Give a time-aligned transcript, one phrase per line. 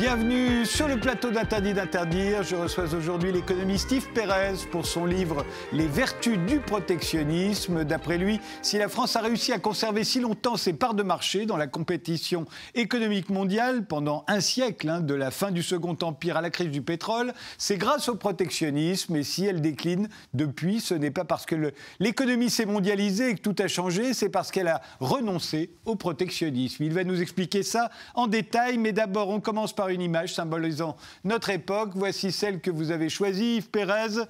[0.00, 2.42] Bienvenue sur le plateau d'Interdit d'interdire.
[2.42, 5.44] Je reçois aujourd'hui l'économiste Yves Pérez pour son livre
[5.74, 7.84] Les vertus du protectionnisme.
[7.84, 11.44] D'après lui, si la France a réussi à conserver si longtemps ses parts de marché
[11.44, 16.38] dans la compétition économique mondiale pendant un siècle, hein, de la fin du Second Empire
[16.38, 19.16] à la crise du pétrole, c'est grâce au protectionnisme.
[19.16, 23.42] Et si elle décline depuis, ce n'est pas parce que l'économie s'est mondialisée et que
[23.42, 26.84] tout a changé, c'est parce qu'elle a renoncé au protectionnisme.
[26.84, 30.96] Il va nous expliquer ça en détail, mais d'abord, on commence par une image symbolisant
[31.24, 31.92] notre époque.
[31.94, 34.24] Voici celle que vous avez choisie, Yves Pérez.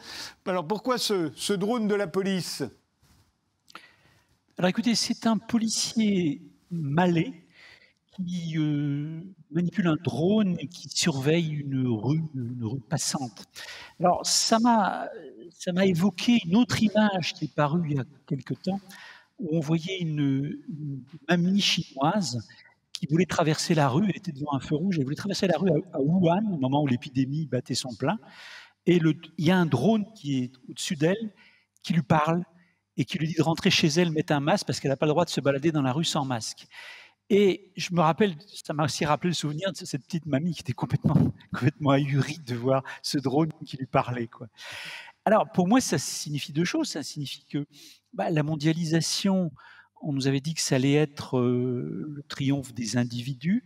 [0.46, 2.62] Alors pourquoi ce, drone de la police?
[4.58, 7.32] Alors écoutez, c'est un policier malais
[8.12, 9.20] qui euh,
[9.50, 13.44] manipule un drone et qui surveille une rue, une rue passante.
[13.98, 15.08] Alors ça m'a,
[15.52, 18.80] ça m'a évoqué une autre image qui est parue il y a quelque temps,
[19.38, 22.46] où on voyait une, une mamie chinoise
[23.00, 25.56] qui voulait traverser la rue, elle était devant un feu rouge, elle voulait traverser la
[25.56, 28.18] rue à, Wuhan, au moment où l'épidémie battait son plein.
[28.84, 31.32] Et il y a un drone qui est au-dessus d'elle,
[31.82, 32.44] qui lui parle
[32.98, 35.06] et qui lui dit de rentrer chez elle, mettre un masque, parce qu'elle n'a pas
[35.06, 36.66] le droit de se balader dans la rue sans masque.
[37.30, 40.60] Et je me rappelle, ça m'a aussi rappelé le souvenir de cette petite mamie qui
[40.60, 41.14] était complètement,
[41.54, 44.28] complètement ahurie de voir ce drone qui lui parlait.
[45.24, 46.88] Alors, pour moi, ça signifie deux choses.
[46.90, 47.66] Ça signifie que
[48.12, 49.52] bah, la mondialisation
[50.00, 53.64] on nous avait dit que ça allait être le triomphe des individus,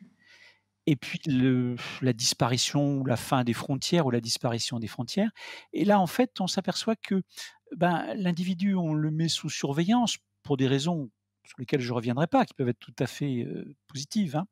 [0.86, 5.30] et puis la disparition ou la fin des frontières ou la disparition des frontières.
[5.72, 7.22] Et là, en fait, on s'aperçoit que
[7.76, 11.10] ben, l'individu, on le met sous surveillance pour des raisons
[11.46, 13.46] sur lesquelles je ne reviendrai pas, qui peuvent être tout à fait
[13.86, 14.36] positives.
[14.36, 14.46] Hein.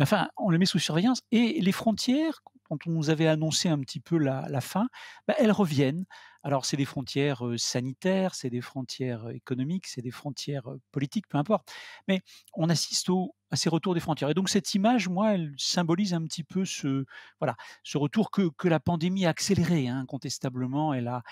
[0.00, 3.78] enfin, on le met sous surveillance et les frontières, quand on nous avait annoncé un
[3.80, 4.88] petit peu la, fin,
[5.26, 6.04] bah, elles reviennent.
[6.42, 11.68] Alors, c'est des frontières sanitaires, c'est des frontières économiques, c'est des frontières politiques, peu importe.
[12.06, 12.20] Mais
[12.54, 13.10] on assiste
[13.50, 14.30] à ces retours des frontières.
[14.30, 17.04] Et donc, cette image, moi, elle symbolise un petit peu ce,
[17.40, 20.94] voilà, ce retour que, la pandémie a accéléré, hein, incontestablement.
[20.94, 21.22] Elle a,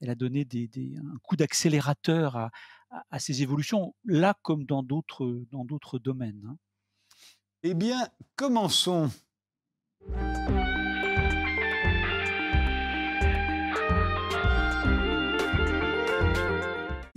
[0.00, 2.50] elle a donné des, un coup d'accélérateur à,
[3.10, 6.42] à, ces évolutions, là comme dans d'autres, dans d'autres domaines.
[6.48, 6.56] Hein.
[7.62, 9.10] Eh bien, commençons.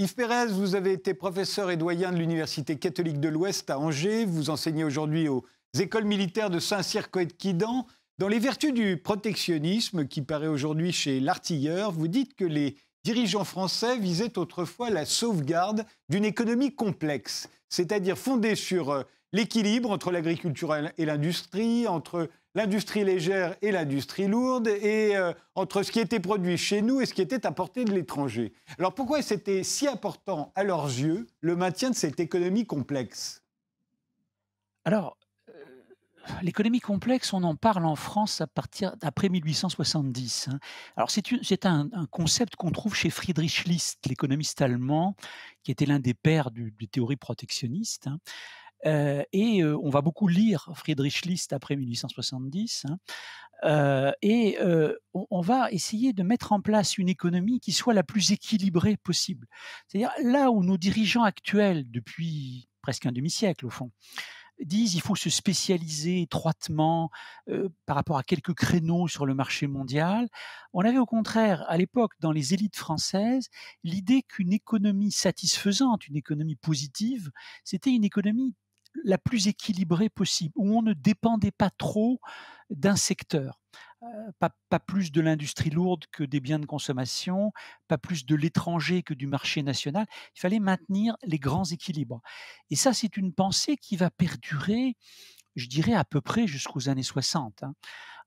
[0.05, 4.25] Yves Pérez, vous avez été professeur et doyen de l'Université catholique de l'Ouest à Angers.
[4.25, 5.43] Vous enseignez aujourd'hui aux
[5.79, 7.88] écoles militaires de Saint-Cyr-Coët-Quidan.
[8.19, 13.45] Dans les vertus du protectionnisme qui paraît aujourd'hui chez l'artilleur, vous dites que les dirigeants
[13.45, 19.01] français visaient autrefois la sauvegarde d'une économie complexe, c'est-à-dire fondée sur euh,
[19.33, 25.91] l'équilibre entre l'agriculture et l'industrie, entre l'industrie légère et l'industrie lourde, et euh, entre ce
[25.91, 28.53] qui était produit chez nous et ce qui était apporté de l'étranger.
[28.79, 33.44] Alors pourquoi c'était si important à leurs yeux le maintien de cette économie complexe?
[34.85, 35.17] Alors,
[35.49, 35.53] euh,
[36.41, 40.47] l'économie complexe, on en parle en France à partir d'après 1870.
[40.49, 40.59] Hein.
[40.95, 45.15] Alors c'est un, concept qu'on trouve chez Friedrich List, l'économiste allemand,
[45.63, 48.07] qui était l'un des pères du, des théories protectionnistes.
[48.84, 52.86] Et on va beaucoup lire Friedrich List après 1870.
[52.88, 54.13] Hein.
[54.22, 54.58] Et
[55.13, 59.47] on, va essayer de mettre en place une économie qui soit la plus équilibrée possible.
[59.88, 63.91] C'est-à-dire là où nos dirigeants actuels, depuis presque un demi-siècle au fond,
[64.59, 67.09] disent il faut se spécialiser étroitement
[67.86, 70.28] par rapport à quelques créneaux sur le marché mondial.
[70.74, 73.50] On avait au contraire, à l'époque, dans les élites françaises,
[73.84, 77.31] l'idée qu'une économie satisfaisante, une économie positive,
[77.63, 78.56] c'était une économie
[79.03, 82.19] la plus équilibrée possible, où on ne dépendait pas trop
[82.69, 83.59] d'un secteur.
[84.03, 87.51] Euh, pas, plus de l'industrie lourde que des biens de consommation,
[87.88, 90.06] pas plus de l'étranger que du marché national.
[90.35, 92.21] Il fallait maintenir les grands équilibres.
[92.69, 94.95] Et ça, c'est une pensée qui va perdurer,
[95.56, 97.63] je dirais, à peu près jusqu'aux années 60.
[97.63, 97.74] Hein.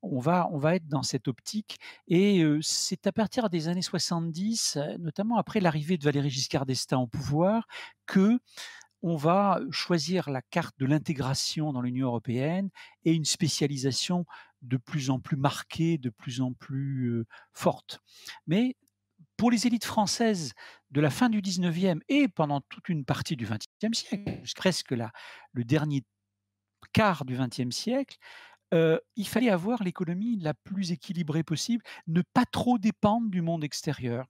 [0.03, 1.79] On va, on va être dans cette optique.
[2.09, 6.99] Et euh, c'est à partir des années 70, notamment après l'arrivée de Valéry Giscard d'Estaing
[6.99, 7.69] au pouvoir,
[8.07, 8.41] que
[9.03, 12.71] on va choisir la carte de l'intégration dans l'Union européenne
[13.05, 14.25] et une spécialisation
[14.63, 18.01] de plus en plus marquée, de plus en plus forte.
[18.47, 18.77] Mais
[19.37, 20.53] pour les élites françaises
[20.91, 25.13] de la fin du 19e et pendant toute une partie du 20e siècle, presque là,
[25.53, 26.03] le dernier
[26.93, 28.17] quart du 20e siècle,
[28.73, 34.27] il fallait avoir l'économie la plus équilibrée possible, ne pas trop dépendre du monde extérieur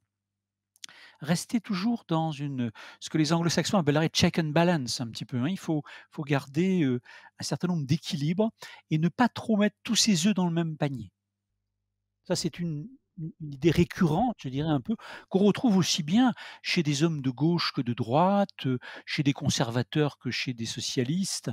[1.21, 2.71] rester toujours dans une,
[3.01, 5.39] ce que les anglo-saxons appelleraient check and balance un petit peu.
[5.39, 5.49] Hein.
[5.49, 8.51] Il faut, faut garder un certain nombre d'équilibres
[8.91, 11.11] et ne pas trop mettre tous ses œufs dans le même panier.
[12.25, 12.89] Ça, c'est une
[13.41, 14.97] idée récurrente, je dirais un peu,
[15.29, 16.33] qu'on retrouve aussi bien
[16.63, 18.67] chez des hommes de gauche que de droite,
[19.07, 21.51] chez des conservateurs que chez des socialistes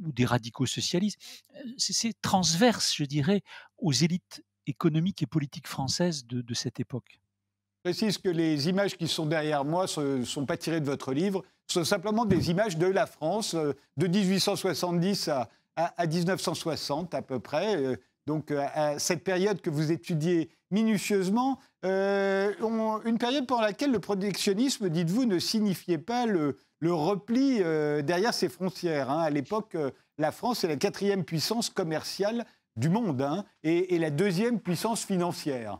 [0.00, 1.20] ou des radicaux socialistes.
[1.76, 3.42] C'est transverse, je dirais,
[3.78, 7.20] aux élites économiques et politiques françaises de, cette époque.
[7.84, 11.12] Je précise que les images qui sont derrière moi ne sont pas tirées de votre
[11.12, 17.22] livre, ce sont simplement des images de la France de 1870 à, à, 1960 à
[17.22, 17.98] peu près.
[18.26, 22.52] Donc à cette période que vous étudiez minutieusement, euh,
[23.04, 28.48] une période pendant laquelle le protectionnisme, dites-vous, ne signifiait pas le, repli euh, derrière ses
[28.48, 29.10] frontières.
[29.10, 29.20] Hein.
[29.20, 32.44] À l'époque, euh, la France est la quatrième puissance commerciale
[32.76, 35.78] du monde hein, et, la deuxième puissance financière.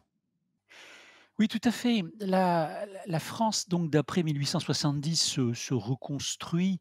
[1.39, 2.05] Oui, tout à fait.
[2.21, 2.87] La,
[3.19, 5.17] France, donc d'après 1870,
[5.55, 6.81] se, reconstruit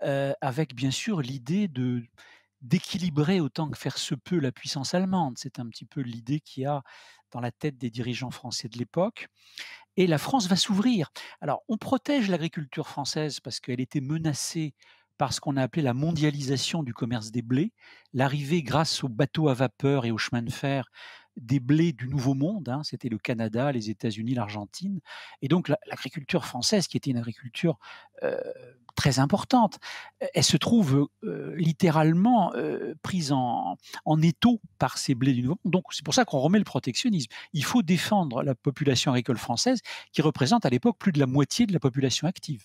[0.00, 2.02] avec bien sûr l'idée de
[2.60, 5.38] d'équilibrer autant que faire se peut la puissance allemande.
[5.38, 6.82] C'est un petit peu l'idée qu'il y a
[7.30, 9.28] dans la tête des dirigeants français de l'époque.
[9.96, 11.10] Et la France va s'ouvrir.
[11.40, 14.74] Alors, on protège l'agriculture française parce qu'elle était menacée
[15.18, 17.72] par ce qu'on a appelé la mondialisation du commerce des blés,
[18.12, 20.88] l'arrivée grâce aux bateaux à vapeur et aux chemins de fer
[21.40, 25.00] des blés du Nouveau Monde, hein, c'était le Canada, les États-Unis, l'Argentine,
[25.42, 27.78] et donc l'agriculture française, qui était une agriculture
[28.22, 28.40] euh,
[28.96, 29.78] très importante,
[30.34, 35.58] elle se trouve euh, littéralement euh, prise en, en étau par ces blés du Nouveau
[35.64, 35.72] Monde.
[35.72, 37.30] Donc c'est pour ça qu'on remet le protectionnisme.
[37.52, 39.80] Il faut défendre la population agricole française,
[40.12, 42.64] qui représente à l'époque plus de la moitié de la population active.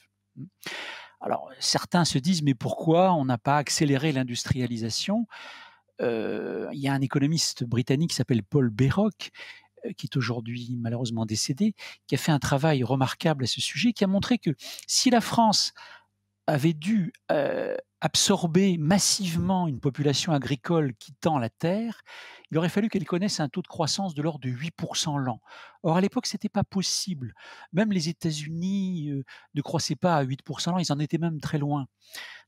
[1.21, 5.27] Alors certains se disent mais pourquoi on n'a pas accéléré l'industrialisation?
[5.99, 9.29] Il y a un économiste britannique qui s'appelle Paul Bérock,
[9.97, 11.75] qui est aujourd'hui malheureusement décédé,
[12.07, 14.51] qui a fait un travail remarquable à ce sujet, qui a montré que
[14.87, 15.73] si la France
[16.47, 17.13] avait dû
[18.03, 22.01] absorber massivement une population agricole quittant la terre,
[22.51, 25.39] il aurait fallu qu'elle connaisse un taux de croissance de l'ordre de 8% l'an.
[25.83, 27.33] Or, à l'époque, ce n'était pas possible.
[27.71, 29.09] Même les États-Unis
[29.53, 31.87] ne croissaient pas à 8% l'an, ils en étaient même très loin.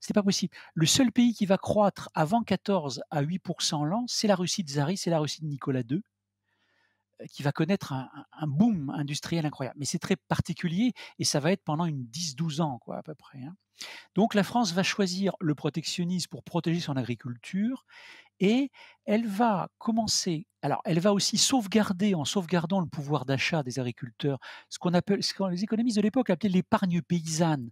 [0.01, 0.53] Ce n'était pas possible.
[0.73, 4.69] Le seul pays qui va croître avant 14 à 8% l'an, c'est la Russie de
[4.69, 6.01] Tsari, c'est la Russie de Nicolas II
[7.31, 9.77] qui va connaître un, boom industriel incroyable.
[9.79, 13.15] Mais c'est très particulier et ça va être pendant une 10-12 ans, quoi, à peu
[13.15, 13.39] près.
[13.39, 13.55] Hein.
[14.15, 17.85] Donc la France va choisir le protectionnisme pour protéger son agriculture
[18.39, 18.69] et
[19.05, 24.39] elle va commencer, alors elle va aussi sauvegarder, en sauvegardant le pouvoir d'achat des agriculteurs,
[24.69, 27.69] ce qu'on appelle, ce que les économistes de l'époque appelaient l'épargne paysanne.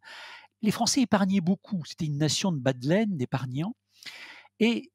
[0.62, 3.76] Les Français épargnaient beaucoup, c'était une nation de bas de laine, d'épargnants.
[4.60, 4.93] Et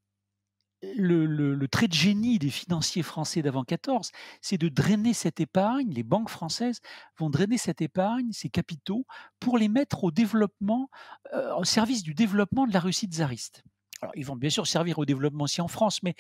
[0.82, 4.10] le, trait de génie des financiers français d'avant 14,
[4.40, 5.92] c'est de drainer cette épargne.
[5.92, 6.80] Les banques françaises
[7.19, 9.06] vont drainer cette épargne, ces capitaux,
[9.40, 10.90] pour les mettre au développement,
[11.34, 13.62] euh, au service du développement de la Russie tsariste.
[14.00, 16.14] Alors, ils vont bien sûr servir au développement aussi en France, mais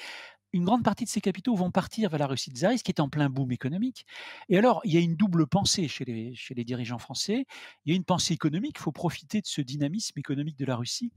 [0.52, 3.08] une grande partie de ces capitaux vont partir vers la Russie tsariste, qui est en
[3.08, 4.06] plein boom économique.
[4.48, 7.44] Et alors, il y a une double pensée chez les, chez les dirigeants français.
[7.84, 10.76] Il y a une pensée économique, il faut profiter de ce dynamisme économique de la
[10.76, 11.12] Russie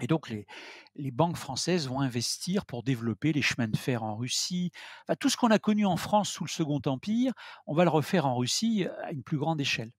[0.00, 4.72] et donc, les, banques françaises vont investir pour développer les chemins de fer en Russie.
[5.20, 7.32] tout ce qu'on a connu en France sous le Second Empire,
[7.66, 9.92] on va le refaire en Russie à une plus grande échelle.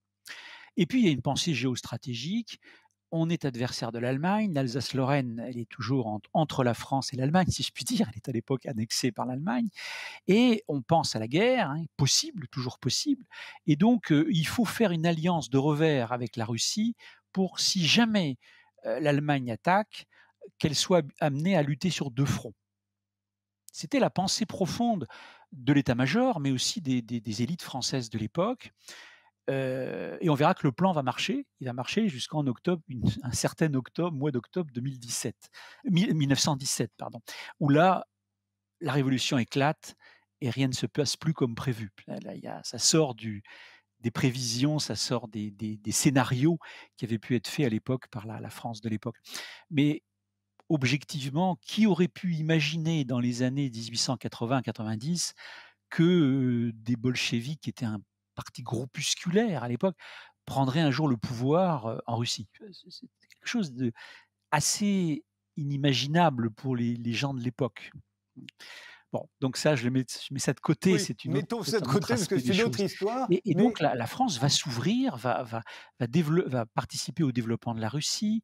[0.76, 2.60] Et puis, il y a une pensée géostratégique.
[3.12, 4.52] On est adversaire de l'Allemagne.
[4.54, 8.08] L'Alsace-Lorraine, elle est toujours entre la France et l'Allemagne, si je puis dire.
[8.10, 9.70] Elle est à l'époque annexée par l'Allemagne.
[10.28, 13.26] Et on pense à la guerre, hein, possible, toujours possible.
[13.68, 16.96] Et donc, euh, il faut faire une alliance de revers avec la Russie
[17.32, 18.38] pour, si jamais
[18.84, 20.06] l'Allemagne attaque,
[20.60, 22.54] qu'elle soit amenée à lutter sur deux fronts.
[23.72, 25.08] C'était la pensée profonde
[25.52, 28.72] de l'état-major, mais aussi des, élites françaises de l'époque.
[29.50, 31.46] Et on verra que le plan va marcher.
[31.60, 32.84] Il va marcher jusqu'en octobre,
[33.24, 35.36] un certain octobre, mois d'octobre 2017,
[35.86, 37.22] 1917, pardon,
[37.60, 38.06] où là,
[38.80, 39.96] la révolution éclate
[40.42, 41.92] et rien ne se passe plus comme prévu.
[42.08, 43.44] Là, ça sort du,
[44.04, 46.60] des prévisions, ça sort des, scénarios
[46.98, 49.18] qui avaient pu être faits à l'époque par la, France de l'époque.
[49.72, 50.04] Mais
[50.70, 55.34] objectivement, qui aurait pu imaginer dans les années 1880-90
[55.90, 58.02] que des bolcheviks, qui étaient un
[58.36, 59.96] parti groupusculaire à l'époque,
[60.46, 62.48] prendraient un jour le pouvoir en Russie?
[62.90, 63.94] C'est quelque chose de
[64.52, 65.24] assez
[65.56, 67.92] inimaginable pour les gens de l'époque.
[69.14, 70.98] Bon, donc ça, je, mets, mets ça de côté.
[70.98, 73.28] c'est une mettons ça de côté parce que c'est une autre histoire.
[73.30, 75.62] Et, donc la, France va s'ouvrir, va, va,
[76.00, 76.08] va,
[76.48, 78.42] va, participer au développement de la Russie.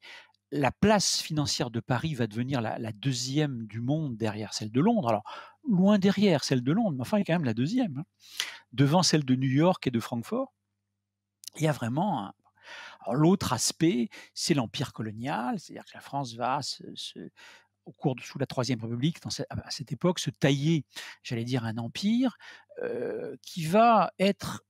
[0.51, 5.09] La place financière de Paris va devenir la, deuxième du monde derrière celle de Londres.
[5.09, 5.23] Alors,
[5.67, 7.97] loin derrière celle de Londres, mais enfin, quand même la deuxième.
[7.97, 8.05] Hein.
[8.71, 10.53] Devant celle de New York et de Francfort,
[11.57, 12.31] il y a vraiment
[13.11, 16.83] l'autre aspect, c'est l'empire colonial, c'est-à-dire que la France va se,
[17.89, 19.17] au cours de, sous la Troisième République,
[19.50, 20.86] à cette époque, se tailler,
[21.24, 22.38] j'allais dire, un empire
[23.41, 24.63] qui va être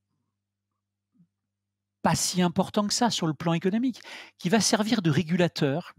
[2.01, 4.01] pas si important que ça sur le plan économique,
[4.37, 5.93] qui va servir de régulateur.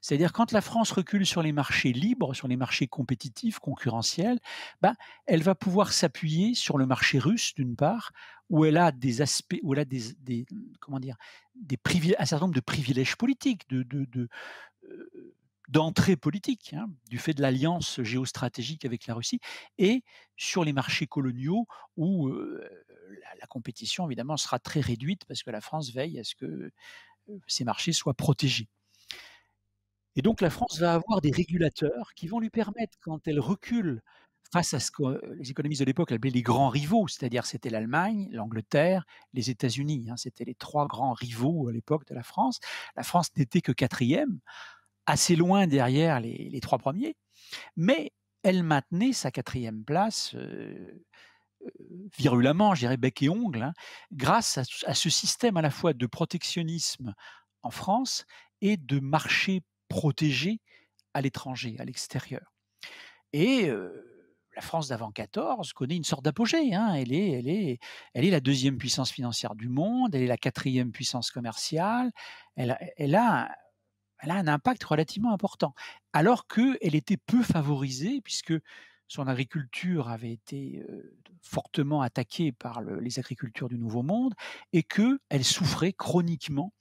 [0.00, 4.38] C'est-à-dire quand la France recule sur les marchés libres, sur les marchés compétitifs, concurrentiels,
[4.80, 4.94] ben,
[5.26, 8.12] elle va pouvoir s'appuyer sur le marché russe d'une part,
[8.50, 10.44] où elle a des aspects, où elle a des,
[10.80, 11.16] comment dire,
[12.18, 13.86] un certain nombre de privilèges politiques, de,
[14.16, 14.28] euh,
[15.72, 19.40] d'entrée politique, hein, du fait de l'alliance géostratégique avec la Russie,
[19.78, 20.04] et
[20.36, 25.92] sur les marchés coloniaux où la, compétition, évidemment, sera très réduite parce que la France
[25.92, 26.70] veille à ce que
[27.46, 28.68] ces marchés soient protégés.
[30.14, 34.02] Et donc la France va avoir des régulateurs qui vont lui permettre, quand elle recule
[34.52, 38.28] face à ce que les économistes de l'époque appelaient les grands rivaux, c'est-à-dire c'était l'Allemagne,
[38.30, 42.60] l'Angleterre, les États-Unis, hein, c'était les trois grands rivaux à l'époque de la France.
[42.94, 44.40] La France n'était que quatrième,
[45.06, 47.16] assez loin derrière les, trois premiers,
[47.76, 51.04] mais elle maintenait sa quatrième place euh,
[51.64, 51.70] euh,
[52.18, 53.72] virulemment, je dirais bec et ongle, hein,
[54.12, 57.14] grâce à, ce système à la fois de protectionnisme
[57.62, 58.24] en France
[58.60, 60.60] et de marché protégé
[61.14, 62.52] à l'étranger, à l'extérieur.
[63.32, 64.12] Et euh,
[64.56, 66.74] la France d'avant 14 connaît une sorte d'apogée.
[66.74, 66.94] Hein.
[66.94, 67.78] Elle, est, elle, est,
[68.14, 72.10] elle est la deuxième puissance financière du monde, elle est la quatrième puissance commerciale,
[72.56, 73.54] elle, elle a
[74.22, 75.74] elle a un impact relativement important,
[76.12, 78.54] alors qu'elle était peu favorisée, puisque
[79.08, 80.82] son agriculture avait été
[81.42, 84.32] fortement attaquée par les agricultures du Nouveau Monde
[84.72, 86.72] et qu'elle souffrait chroniquement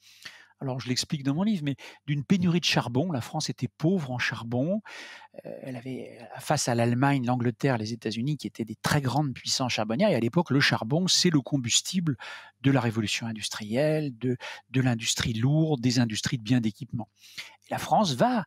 [0.61, 1.75] alors je l'explique dans mon livre, mais
[2.05, 3.11] d'une pénurie de charbon.
[3.11, 4.81] La France était pauvre en charbon.
[5.43, 10.09] elle avait face à l'Allemagne, l'Angleterre, les États-Unis, qui étaient des très grandes puissances charbonnières.
[10.09, 12.15] Et à l'époque, le charbon, c'est le combustible
[12.61, 14.37] de la révolution industrielle, de,
[14.69, 17.09] de l'industrie lourde, des industries de biens d'équipement.
[17.69, 18.45] la France va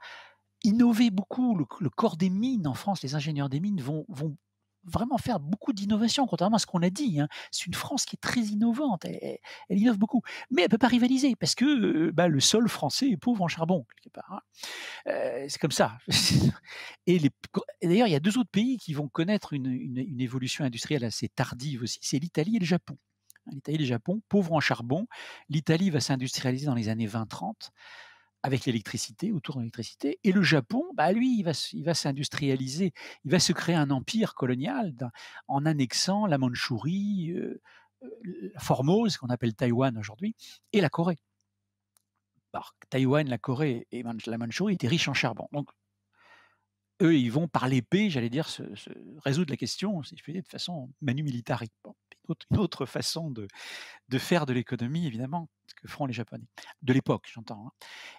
[0.64, 1.56] innover beaucoup.
[1.56, 4.37] Le, corps des mines en France, les ingénieurs des mines vont, vont
[4.87, 7.21] vraiment faire beaucoup d'innovation, contrairement à ce qu'on a dit.
[7.21, 7.29] Hein.
[7.50, 9.38] C'est une France qui est très innovante, elle,
[9.71, 13.09] innove beaucoup, mais elle ne peut pas rivaliser parce que euh, bah, le sol français
[13.11, 14.33] est pauvre en charbon, quelque part.
[14.33, 14.41] Hein.
[15.09, 15.99] Euh, c'est comme ça.
[17.07, 17.19] et,
[17.83, 21.29] d'ailleurs, il y a deux autres pays qui vont connaître une, une évolution industrielle assez
[21.29, 22.97] tardive aussi, c'est l'Italie et le Japon.
[23.53, 25.07] L'Italie et le Japon, pauvres en charbon.
[25.49, 27.71] L'Italie va s'industrialiser dans les années 20-30
[28.45, 30.21] avec l'électricité, autour de l'électricité.
[30.23, 31.45] Et le Japon, bah lui, il
[31.83, 32.93] va, s'industrialiser,
[33.25, 34.95] il va se créer un empire colonial
[35.49, 37.63] en annexant la Mandchourie, euh,
[38.03, 40.37] euh, Formose, qu'on appelle Taïwan aujourd'hui,
[40.75, 41.17] et la Corée.
[42.53, 45.49] Alors, Taïwan, la Corée et la Mandchourie étaient riches en charbon.
[45.53, 45.71] Donc,
[47.01, 48.63] eux, ils vont par l'épée, j'allais dire, se,
[49.25, 51.71] résoudre la question, si je puis dire, de façon manu militari.
[52.51, 53.49] une autre façon de
[54.19, 55.49] faire de l'économie, évidemment,
[55.80, 56.47] que feront les Japonais
[56.83, 57.66] de l'époque, j'entends.
[57.66, 57.73] Hein.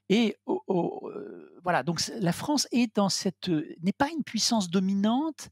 [0.09, 5.49] Et euh, voilà, donc la France est dans cette n'est pas une puissance dominante,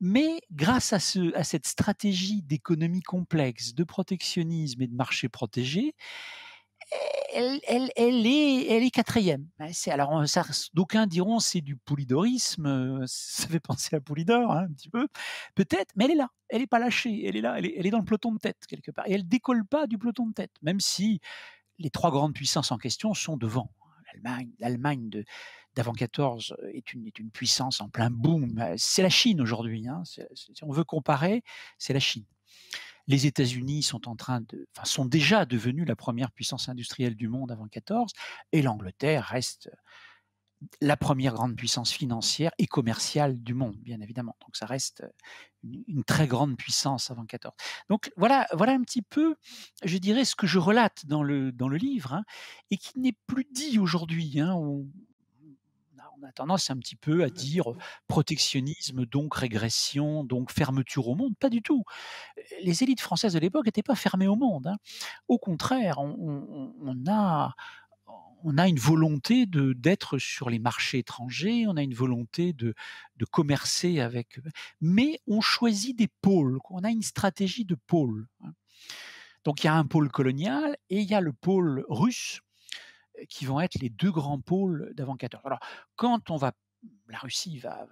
[0.00, 5.94] mais grâce à, ce, à cette stratégie d'économie complexe, de protectionnisme et de marché protégé,
[7.32, 9.46] elle, est, quatrième.
[9.72, 10.22] C'est, alors,
[10.74, 15.08] d'aucuns diront c'est du polydorisme, euh, ça fait penser à Polydor hein, un petit peu,
[15.54, 17.98] peut-être, mais elle est là, elle n'est pas lâchée, elle est là, elle est, dans
[17.98, 20.80] le peloton de tête quelque part, et elle décolle pas du peloton de tête, même
[20.80, 21.20] si
[21.78, 23.70] les trois grandes puissances en question sont devant.
[24.12, 25.24] L'Allemagne, l'Allemagne de,
[25.74, 28.64] d'avant 14 est une, puissance en plein boom.
[28.78, 29.86] C'est la Chine aujourd'hui.
[29.86, 30.02] Hein.
[30.04, 31.42] si on veut comparer,
[31.76, 32.24] c'est la Chine.
[33.06, 37.52] Les États-Unis sont en train de, sont déjà devenus la première puissance industrielle du monde
[37.52, 38.12] avant 14,
[38.52, 39.70] et l'Angleterre reste
[40.80, 44.36] la première grande puissance financière et commerciale du monde, bien évidemment.
[44.40, 45.04] Donc ça reste
[45.62, 47.54] une, très grande puissance avant 14.
[47.90, 49.36] Donc voilà, voilà un petit peu,
[49.84, 52.24] je dirais, ce que je relate dans le, dans le livre, hein,
[52.70, 54.40] et qui n'est plus dit aujourd'hui.
[54.40, 54.54] Hein,
[56.22, 57.72] a tendance un petit peu à dire
[58.06, 61.36] protectionnisme, donc régression, donc fermeture au monde.
[61.38, 61.84] Pas du tout.
[62.62, 64.66] Les élites françaises de l'époque n'étaient pas fermées au monde.
[64.66, 64.76] Hein.
[65.28, 67.54] Au contraire, on, a
[68.44, 72.74] on a une volonté de d'être sur les marchés étrangers, on a une volonté de,
[73.16, 74.40] de commercer avec,
[74.80, 76.58] mais on choisit des pôles.
[76.70, 78.26] On a une stratégie de pôle.
[78.44, 78.52] Hein.
[79.44, 82.40] Donc il y a un pôle colonial et il y a le pôle russe
[83.28, 85.42] qui vont être les deux grands pôles d'avant 14.
[85.44, 85.60] Alors,
[85.96, 86.52] quand on va,
[87.08, 87.86] la Russie va,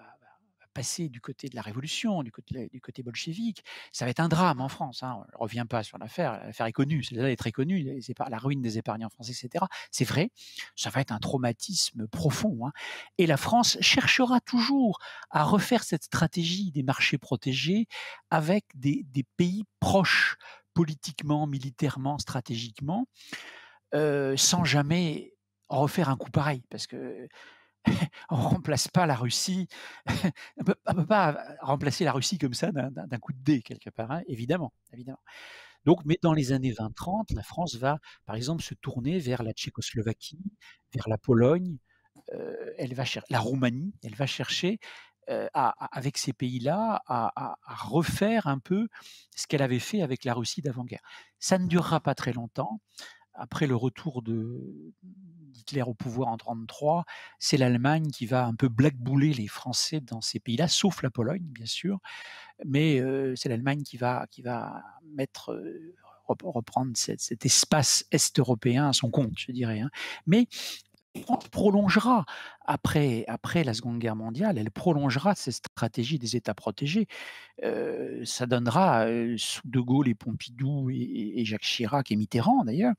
[0.75, 4.61] passer du côté de la révolution, du côté, du bolchevique, ça va être un drame
[4.61, 5.03] en France.
[5.03, 5.15] Hein.
[5.15, 8.61] On ne revient pas sur l'affaire, l'affaire est connue, c'est est très connue, la ruine
[8.61, 9.65] des épargnants français, etc.
[9.91, 10.31] C'est vrai,
[10.75, 12.67] ça va être un traumatisme profond.
[12.67, 12.73] Hein.
[13.17, 14.99] Et la France cherchera toujours
[15.31, 17.87] à refaire cette stratégie des marchés protégés
[18.31, 20.37] avec des pays proches
[20.75, 23.07] politiquement, militairement, stratégiquement.
[23.95, 25.33] Euh, sans jamais
[25.69, 26.63] refaire un coup pareil.
[26.71, 27.29] Parce que
[28.31, 29.69] on remplace pas la Russie,
[30.07, 30.13] on
[30.59, 34.23] ne peut pas remplacer la Russie comme ça d'un coup de dé quelque part, hein,
[34.27, 35.23] évidemment, évidemment.
[35.85, 39.53] Donc, mais dans les années 20-30, la France va, par exemple, se tourner vers la
[39.53, 40.43] Tchécoslovaquie,
[40.95, 41.77] vers la Pologne,
[42.33, 44.79] euh, elle va la Roumanie, elle va chercher
[45.31, 48.89] euh, avec ces pays-là à, refaire un peu
[49.37, 51.03] ce qu'elle avait fait avec la Russie d'avant-guerre.
[51.39, 52.81] Ça ne durera pas très longtemps
[53.35, 57.05] après le retour d'Hitler au pouvoir en 1933,
[57.39, 61.43] c'est l'Allemagne qui va un peu blackbouler les Français dans ces pays-là, sauf la Pologne,
[61.43, 61.99] bien sûr.
[62.65, 64.83] Mais euh, c'est l'Allemagne qui va, qui va
[65.49, 65.93] euh,
[66.29, 69.81] reprendre cet, espace est-européen à son compte, je dirais.
[69.81, 69.91] Hein.
[70.27, 70.47] Mais
[71.51, 72.25] prolongera
[72.67, 77.07] après, après la Seconde Guerre mondiale, elle prolongera cette stratégie des États protégés.
[77.63, 82.95] Euh, ça donnera, euh, sous De Gaulle et Pompidou et, Jacques Chirac et Mitterrand d'ailleurs,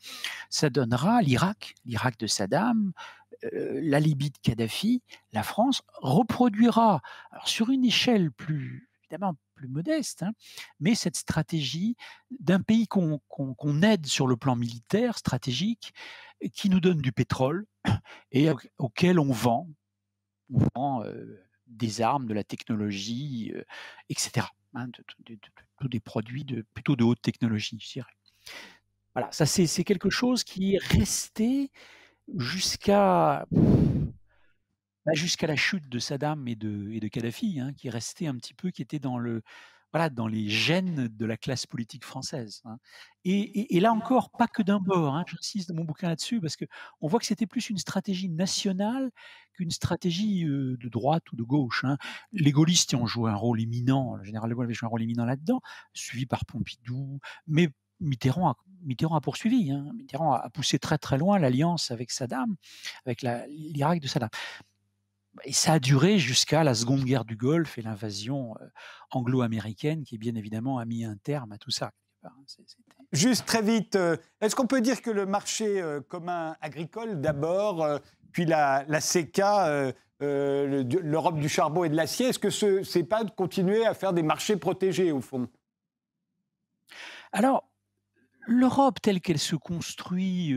[0.50, 2.93] ça donnera l'Irak, l'Irak de Saddam,
[3.43, 5.01] euh, la Libye de Kadhafi.
[5.34, 7.01] La France reproduira,
[7.45, 10.31] sur une échelle plus évidemment plus modeste, hein,
[10.79, 11.95] mais cette stratégie
[12.39, 15.93] d'un pays qu'on aide sur le plan militaire, stratégique,
[16.53, 17.65] qui nous donne du pétrole
[18.32, 19.68] et auquel on vend,
[20.54, 21.04] on vend
[21.68, 23.54] des armes, de la technologie,
[24.10, 24.48] etc.
[24.74, 24.89] Hein,
[25.77, 28.12] tous des produits de, plutôt de haute technologie, je dirais.
[29.13, 31.72] Voilà, ça c'est quelque chose qui est resté
[32.36, 33.46] jusqu'à
[35.06, 38.27] bah, jusqu'à la chute de Saddam et de, et de Kadhafi, hein, qui est resté
[38.27, 39.44] un petit peu, qui était dans le,
[39.95, 42.61] voilà, dans les gènes de la classe politique française.
[42.65, 42.79] Hein.
[43.23, 47.07] Et, là encore, pas que d'un bord, hein, j'insiste dans mon bouquin là-dessus, parce qu'on
[47.07, 49.09] voit que c'était plus une stratégie nationale
[49.53, 51.85] qu'une stratégie de droite ou de gauche.
[51.85, 51.97] Hein.
[52.33, 55.03] Les gaullistes ont joué un rôle éminent, le général de Gaulle avait joué un rôle
[55.03, 55.61] éminent là-dedans,
[55.93, 57.69] suivi par Pompidou, mais
[58.01, 59.71] Mitterrand a, Mitterrand a poursuivi.
[59.95, 62.57] Mitterrand a poussé très très loin l'alliance avec Saddam,
[63.05, 64.29] avec l'Irak de Saddam
[65.44, 68.56] et ça a duré jusqu'à la Seconde Guerre du Golfe et l'invasion
[69.12, 71.91] anglo-américaine qui, bien évidemment, a mis un terme à tout ça.
[72.24, 72.30] Hein,
[73.12, 73.98] Juste très vite,
[74.41, 78.00] est-ce qu'on peut dire que le marché commun agricole, d'abord,
[78.32, 83.24] puis la, la CECA, l'Europe du charbon et de l'acier, est-ce que ce n'est pas
[83.24, 85.48] de continuer à faire des marchés protégés, au fond?
[87.32, 87.69] Alors,
[88.48, 90.54] l'Europe telle qu'elle se construit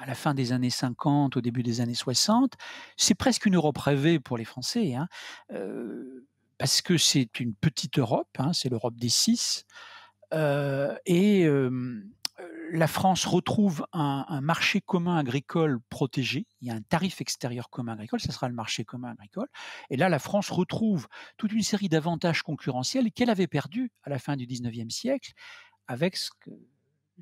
[0.00, 2.54] à la fin des années 50, au début des années 60,
[2.96, 5.08] c'est presque une Europe rêvée pour les Français, hein,
[5.52, 6.26] euh,
[6.58, 9.66] parce que c'est une petite Europe, hein, c'est l'Europe des six,
[10.32, 11.46] euh, et
[12.72, 16.46] la France retrouve un, marché commun agricole protégé.
[16.60, 19.48] Il y a un tarif extérieur commun agricole, ce sera le marché commun agricole.
[19.90, 24.18] Et là, la France retrouve toute une série d'avantages concurrentiels qu'elle avait perdus à la
[24.18, 25.32] fin du 19e siècle
[25.88, 26.50] avec ce que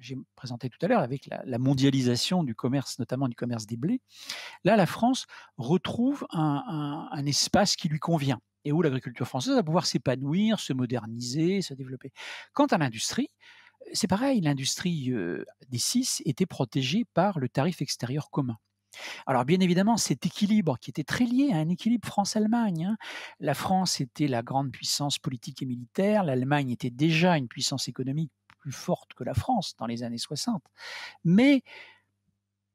[0.01, 4.01] j'ai présenté tout à l'heure avec la, mondialisation du commerce, notamment du commerce des blés,
[4.65, 9.87] là, la France retrouve un, espace qui lui convient et où l'agriculture française va pouvoir
[9.87, 12.13] s'épanouir, se moderniser, se développer.
[12.53, 13.29] Quant à l'industrie,
[13.93, 18.57] c'est pareil, l'industrie euh, des six était protégée par le tarif extérieur commun.
[19.27, 22.87] Alors bien évidemment, cet équilibre qui était très lié à un équilibre France-Allemagne.
[22.87, 22.97] Hein.
[23.39, 28.33] La France était la grande puissance politique et militaire, l'Allemagne était déjà une puissance économique
[28.73, 30.63] forte que la France dans les années 60.
[31.25, 31.63] Mais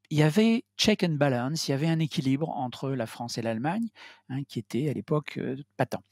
[0.10, 3.42] il y avait check and balance, il y avait un équilibre entre la France et
[3.42, 3.88] l'Allemagne
[4.30, 6.04] hein, qui était à l'époque euh, patent.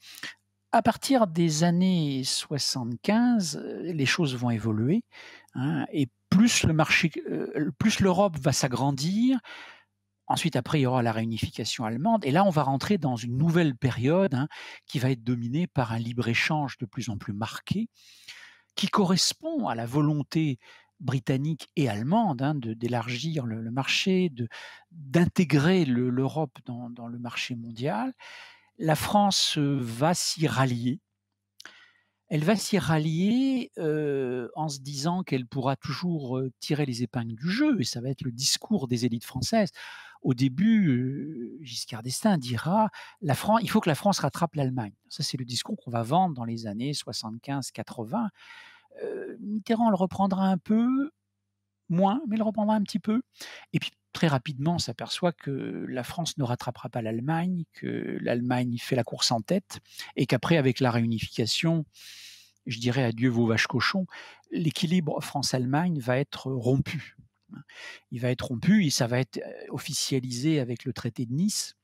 [0.72, 5.04] À partir des années 75, euh, les choses vont évoluer
[5.54, 9.38] hein, et plus le marché, euh, plus l'Europe va s'agrandir.
[10.26, 12.24] Ensuite, après, il y aura la réunification allemande.
[12.24, 14.48] Et là, on va rentrer dans une nouvelle période hein,
[14.86, 17.88] qui va être dominée par un libre-échange de plus en plus marqué
[18.74, 20.58] qui correspond à la volonté
[21.00, 24.32] britannique et allemande hein, d'élargir le, marché,
[24.90, 28.12] d'intégrer l'Europe dans, le marché mondial.
[28.78, 31.00] La France va s'y rallier.
[32.34, 37.78] Elle va s'y rallier en se disant qu'elle pourra toujours tirer les épingles du jeu,
[37.78, 39.70] et ça va être le discours des élites françaises.
[40.22, 42.88] Au début, Giscard d'Estaing dira
[43.20, 44.94] il faut que la France rattrape l'Allemagne.
[45.10, 48.28] Ça, c'est le discours qu'on va vendre dans les années 75-80.
[49.40, 51.10] Mitterrand le reprendra un peu,
[51.90, 53.20] moins, mais le reprendra un petit peu.
[53.74, 58.78] Et puis très rapidement, on s'aperçoit que la France ne rattrapera pas l'Allemagne, que l'Allemagne
[58.78, 59.80] fait la course en tête,
[60.16, 61.84] et qu'après, avec la réunification,
[62.66, 64.06] je dirais adieu vos vaches cochons,
[64.50, 67.16] l'équilibre France-Allemagne va être rompu.
[68.10, 71.74] Il va être rompu et ça va être officialisé avec le traité de Nice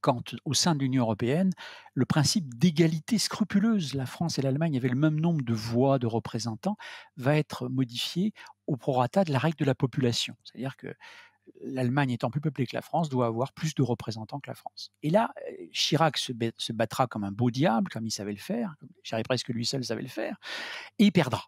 [0.00, 1.52] quand, au sein de l'Union européenne,
[1.94, 6.06] le principe d'égalité scrupuleuse, la France et l'Allemagne avaient le même nombre de voix de
[6.06, 6.76] représentants,
[7.16, 8.32] va être modifié
[8.66, 10.36] au prorata de la règle de la population.
[10.44, 10.94] C'est-à-dire que
[11.62, 14.92] l'Allemagne étant plus peuplée que la France, doit avoir plus de représentants que la France.
[15.02, 15.32] Et là,
[15.72, 16.32] Chirac se,
[16.72, 20.02] battra comme un beau diable, comme il savait le faire, j'irais presque lui seul savait
[20.02, 20.36] le faire,
[20.98, 21.44] et il perdra.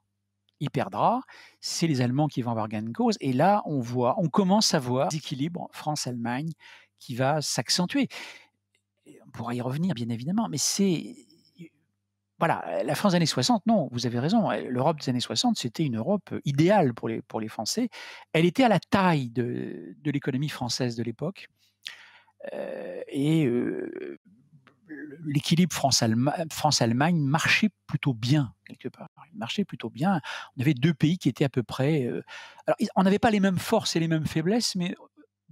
[0.60, 1.22] Il perdra,
[1.60, 4.74] c'est les Allemands qui vont avoir gain de cause, et là, on voit, on commence
[4.74, 6.52] à voir l'équilibre France-Allemagne
[6.98, 8.08] qui va s'accentuer.
[9.26, 11.16] On pourra y revenir, bien évidemment, mais c'est
[12.42, 14.50] voilà, la France des années 60, non, vous avez raison.
[14.68, 17.88] L'Europe des années 60, c'était une Europe idéale pour les, pour les Français.
[18.32, 21.48] Elle était à la taille de, de l'économie française de l'époque.
[22.50, 23.48] et
[25.24, 29.08] l'équilibre France-Allemagne marchait plutôt bien, quelque part.
[29.32, 30.20] Il marchait plutôt bien.
[30.56, 32.08] On avait deux pays qui étaient à peu près.
[32.66, 34.96] alors, on n'avait pas les mêmes forces et les mêmes faiblesses, mais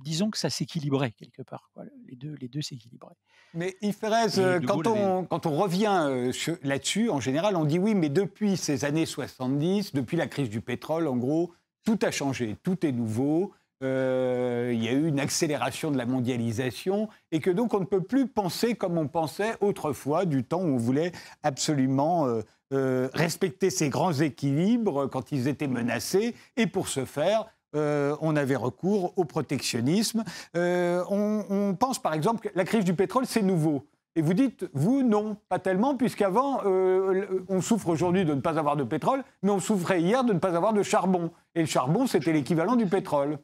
[0.02, 1.70] disons que ça s'équilibrait quelque part.
[2.06, 3.16] Les deux, les deux s'équilibraient.
[3.54, 3.96] Mais Yves
[4.38, 6.32] euh, quand on, quand on revient euh,
[6.62, 10.60] là-dessus, en général, on dit oui, mais depuis ces années 70, depuis la crise du
[10.60, 11.52] pétrole, en gros,
[11.84, 13.52] tout a changé, tout est nouveau.
[13.82, 17.86] Euh, il y a eu une accélération de la mondialisation et que donc on ne
[17.86, 22.26] peut plus penser comme on pensait autrefois, du temps où on voulait absolument
[22.70, 26.36] respecter ces grands équilibres quand ils étaient menacés.
[26.56, 30.24] Et pour ce faire, euh, on avait recours au protectionnisme.
[30.56, 33.86] Euh, on, pense par exemple que la crise du pétrole, c'est nouveau.
[34.16, 38.58] Et vous dites, vous, non, pas tellement, puisqu'avant, euh, on souffre aujourd'hui de ne pas
[38.58, 41.30] avoir de pétrole, mais on souffrait hier de ne pas avoir de charbon.
[41.54, 43.38] Et le charbon, c'était l'équivalent du pétrole.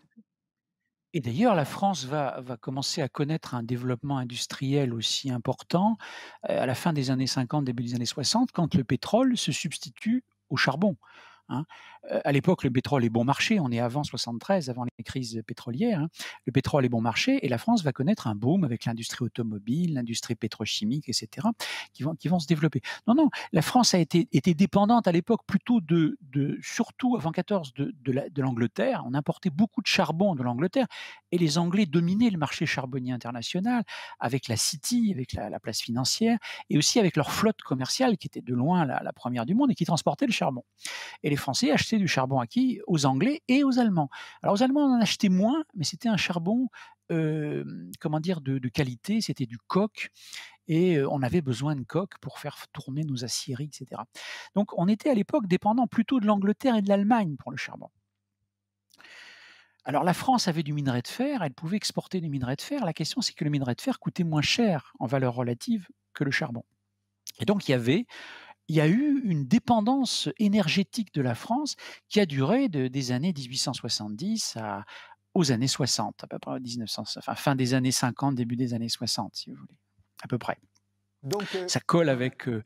[1.13, 5.97] Et d'ailleurs, la France va, va, commencer à connaître un développement industriel aussi important
[6.43, 10.25] à la fin des années 50, début des années 60, quand le pétrole se substitue
[10.51, 10.97] au charbon.
[11.49, 11.65] Hein.
[12.25, 13.61] À l'époque, le pétrole est bon marché.
[13.61, 16.01] On est avant 73, avant les crises pétrolières.
[16.01, 16.09] Hein.
[16.45, 19.95] Le pétrole est bon marché et la France va connaître un boom avec l'industrie automobile,
[19.95, 21.49] l'industrie pétrochimique, etc.,
[21.93, 22.81] qui vont, qui vont se développer.
[23.07, 27.33] Non, non, la France a été, été dépendante à l'époque plutôt de, de, surtout avant
[27.33, 29.03] 14, de, de l'Angleterre.
[29.07, 30.87] On importait beaucoup de charbon de l'Angleterre
[31.33, 33.85] et les Anglais dominaient le marché charbonnier international
[34.21, 38.43] avec la City, avec la, place financière et aussi avec leur flotte commerciale qui était
[38.43, 40.63] de loin la, la première du monde et qui transportait le charbon.
[41.23, 44.11] Et les Français achetaient du charbon acquis aux Anglais et aux Allemands.
[44.43, 46.69] Alors aux Allemands, on en achetait moins, mais c'était un charbon,
[47.09, 50.11] comment dire, de, qualité, c'était du coq,
[50.69, 54.03] et on avait besoin de coq pour faire tourner nos aciéries, etc.
[54.55, 57.91] Donc on était à l'époque dépendant plutôt de l'Angleterre et de l'Allemagne pour le charbon.
[59.87, 62.85] Alors la France avait du minerai de fer, elle pouvait exporter du minerai de fer.
[62.85, 66.25] La question, c'est que le minerai de fer coûtait moins cher en valeur relative que
[66.25, 66.65] le charbon.
[67.39, 68.07] Et donc il y avait
[68.69, 71.77] il y a eu une dépendance énergétique de la France
[72.09, 74.85] qui a duré de, des années 1870 à,
[75.35, 78.89] aux années 60, à peu près 1900, enfin, fin des années 50, début des années
[78.89, 79.79] 60, si vous voulez,
[80.23, 80.59] à peu près.
[81.23, 82.49] Donc, euh, ça colle avec.
[82.49, 82.63] Euh,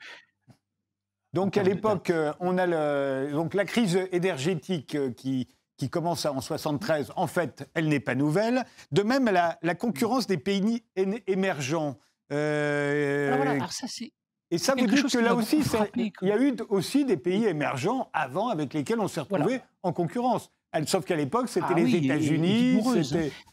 [1.32, 6.40] donc à l'époque, euh, on a le, donc la crise énergétique qui, qui commence en
[6.40, 7.12] 73.
[7.16, 8.64] En fait, elle n'est pas nouvelle.
[8.90, 10.84] De même, la, la concurrence des pays
[11.26, 11.98] émergents.
[12.30, 14.12] alors voilà, alors ça c'est
[14.50, 15.62] et ça vous dit que là aussi,
[15.96, 19.92] il y a eu aussi des pays émergents avant avec lesquels on s'est retrouvé en
[19.92, 20.50] concurrence.
[20.86, 22.82] Sauf qu'à l'époque, c'était ah les États-Unis.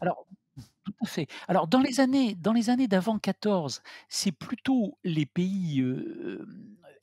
[0.01, 0.25] Alors,
[0.83, 1.27] tout à fait.
[1.47, 6.47] Alors, dans les années, dans les années d'avant 14, c'est plutôt les pays euh,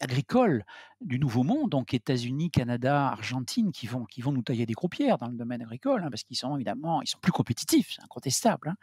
[0.01, 0.65] agricoles
[1.01, 5.19] du Nouveau Monde, donc États-Unis, Canada, Argentine, qui vont, qui vont nous tailler des croupières
[5.19, 8.69] dans le domaine agricole, hein, parce qu'ils sont évidemment ils sont plus compétitifs, c'est incontestable.
[8.69, 8.77] Hein.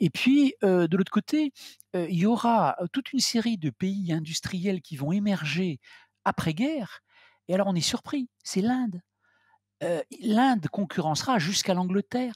[0.00, 1.52] Et puis, euh, de l'autre côté,
[1.96, 5.80] euh, il y aura toute une série de pays industriels qui vont émerger
[6.24, 7.00] après-guerre.
[7.48, 9.00] Et alors, on est surpris, c'est l'Inde.
[9.82, 12.34] Euh, L'Inde concurrencera jusqu'à l'Angleterre.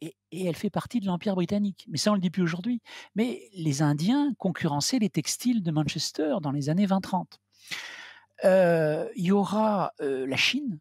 [0.00, 1.86] Et, et, elle fait partie de l'Empire britannique.
[1.88, 2.80] Mais ça, on ne le dit plus aujourd'hui.
[3.14, 7.38] Mais les Indiens concurrençaient les textiles de Manchester dans les années 20-30
[8.42, 10.78] il y aura la Chine,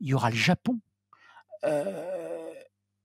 [0.00, 0.80] il y aura le Japon.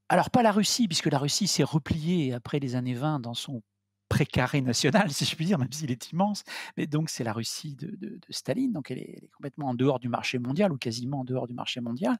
[0.09, 3.61] alors pas la Russie, puisque la Russie s'est repliée après les années 20 dans son
[4.09, 6.43] précaré national, si je puis dire, même s'il est immense.
[6.75, 10.39] Mais donc c'est la Russie de, Staline, donc elle est, complètement en dehors du marché
[10.39, 12.17] mondial ou quasiment en dehors du marché mondial.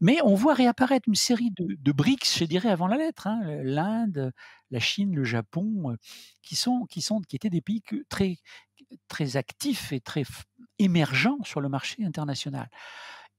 [0.00, 3.40] Mais on voit réapparaître une série de, de BRICS, je dirais avant la lettre, hein,
[3.62, 4.32] l'Inde,
[4.70, 5.96] la Chine, le Japon,
[6.42, 8.38] qui sont qui sont qui étaient des pays très
[9.08, 10.24] très actif et très
[10.78, 12.68] émergent sur le marché international.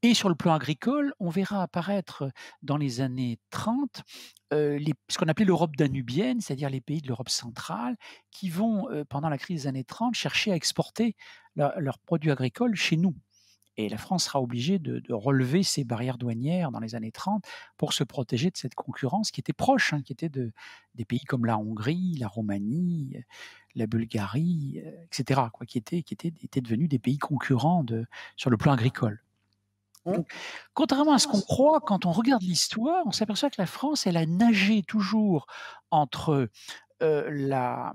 [0.04, 2.30] Et sur le plan agricole, on verra apparaître
[2.62, 4.04] dans les années 30
[4.52, 7.96] les, ce qu'on appelait l'Europe danubienne, c'est-à-dire les pays de l'Europe centrale,
[8.30, 11.16] qui vont, pendant la crise des années 30, chercher à exporter
[11.56, 13.16] leurs produits agricoles chez nous.
[13.78, 17.46] Et la France sera obligée de, relever ses barrières douanières dans les années 30
[17.78, 20.52] pour se protéger de cette concurrence qui était proche, hein, qui était de,
[20.96, 23.24] des pays comme la Hongrie, la Roumanie,
[23.76, 28.50] la Bulgarie, etc., quoi, qui, étaient, qui étaient, étaient devenus des pays concurrents de, sur
[28.50, 29.22] le plan agricole.
[30.74, 34.18] contrairement à ce qu'on croit, quand on regarde l'histoire, on s'aperçoit que la France, elle
[34.18, 35.46] a nagé toujours
[35.92, 36.50] entre
[37.00, 37.94] la,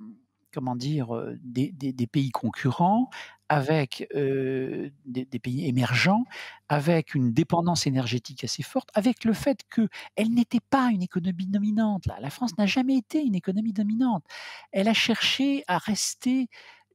[0.52, 1.08] comment dire,
[1.42, 1.72] des,
[2.06, 3.10] pays concurrents,
[3.48, 6.24] avec des, pays émergents,
[6.68, 12.06] avec une dépendance énergétique assez forte, avec le fait qu'elle n'était pas une économie dominante.
[12.20, 14.24] La France n'a jamais été une économie dominante.
[14.72, 16.48] Elle a cherché à rester,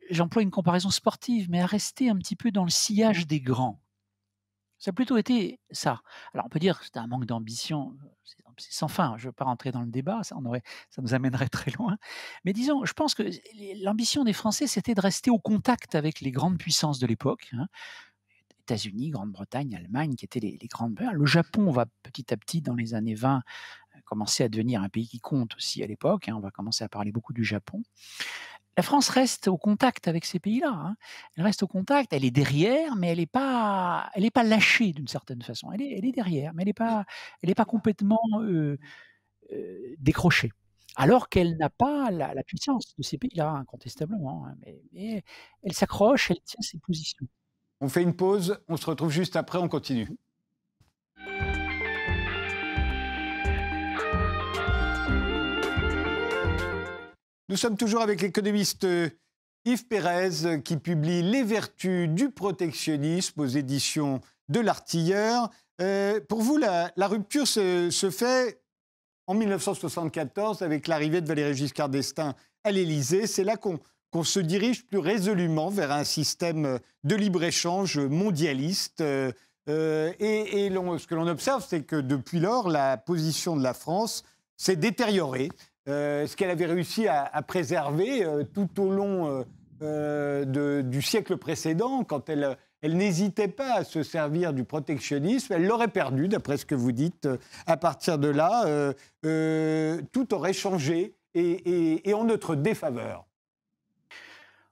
[0.10, 3.80] j'emploie une comparaison sportive, mais à rester un petit peu dans le sillage des grands.
[4.80, 6.02] Ça a plutôt été ça.
[6.34, 8.38] Alors on peut dire que c'était un manque d'ambition, c'est
[8.72, 11.98] sans fin, je ne veux pas rentrer dans le débat, ça nous amènerait très loin.
[12.44, 13.24] Mais disons, je pense que
[13.84, 17.50] l'ambition des Français, c'était de rester au contact avec les grandes puissances de l'époque.
[17.54, 17.68] Hein.
[18.64, 21.00] États-Unis, Grande-Bretagne, Allemagne, qui étaient les, grandes.
[21.14, 23.42] Le Japon va petit à petit, dans les années 20,
[24.04, 26.28] commencer à devenir un pays qui compte aussi à l'époque.
[26.28, 26.34] Hein.
[26.36, 27.82] On va commencer à parler beaucoup du Japon
[28.78, 30.70] la France reste au contact avec ces pays-là.
[30.72, 30.96] Hein.
[31.36, 34.94] Elle reste au contact, elle est derrière, mais elle n'est pas, elle est pas lâchée
[34.94, 35.72] d'une certaine façon.
[35.72, 37.06] Elle est, elle est derrière, mais elle n'est pas,
[37.42, 38.22] elle est pas complètement
[40.00, 40.52] décrochée.
[40.96, 44.48] Alors qu'elle n'a pas la, puissance de ces pays-là, incontestablement.
[44.48, 44.56] Hein,
[44.94, 45.24] mais,
[45.64, 47.28] elle s'accroche, elle tient ses positions.
[47.82, 50.10] On fait une pause, on se retrouve juste après, on continue.
[57.50, 59.10] Nous sommes toujours avec l'économiste euh,
[59.64, 65.50] Yves Pérez qui publie Les vertus du protectionnisme aux éditions de l'Artilleur.
[65.80, 68.62] Euh, pour vous, la, rupture se, fait
[69.28, 73.28] en 1974 avec l'arrivée de Valéry Giscard d'Estaing à l'Élysée.
[73.28, 79.00] C'est là qu'on se dirige plus résolument vers un système de libre-échange mondialiste.
[79.00, 79.32] Euh,
[79.70, 84.26] et, et ce que l'on observe, c'est que depuis lors, la position de la France
[84.58, 85.48] s'est détériorée.
[85.88, 89.46] Euh, ce qu'elle avait réussi à, préserver euh, tout au long
[89.82, 95.88] euh, du siècle précédent, quand elle, n'hésitait pas à se servir du protectionnisme, elle l'aurait
[95.88, 97.28] perdu, d'après ce que vous dites.
[97.66, 98.94] À partir de là,
[100.12, 103.26] tout aurait changé et, en notre défaveur.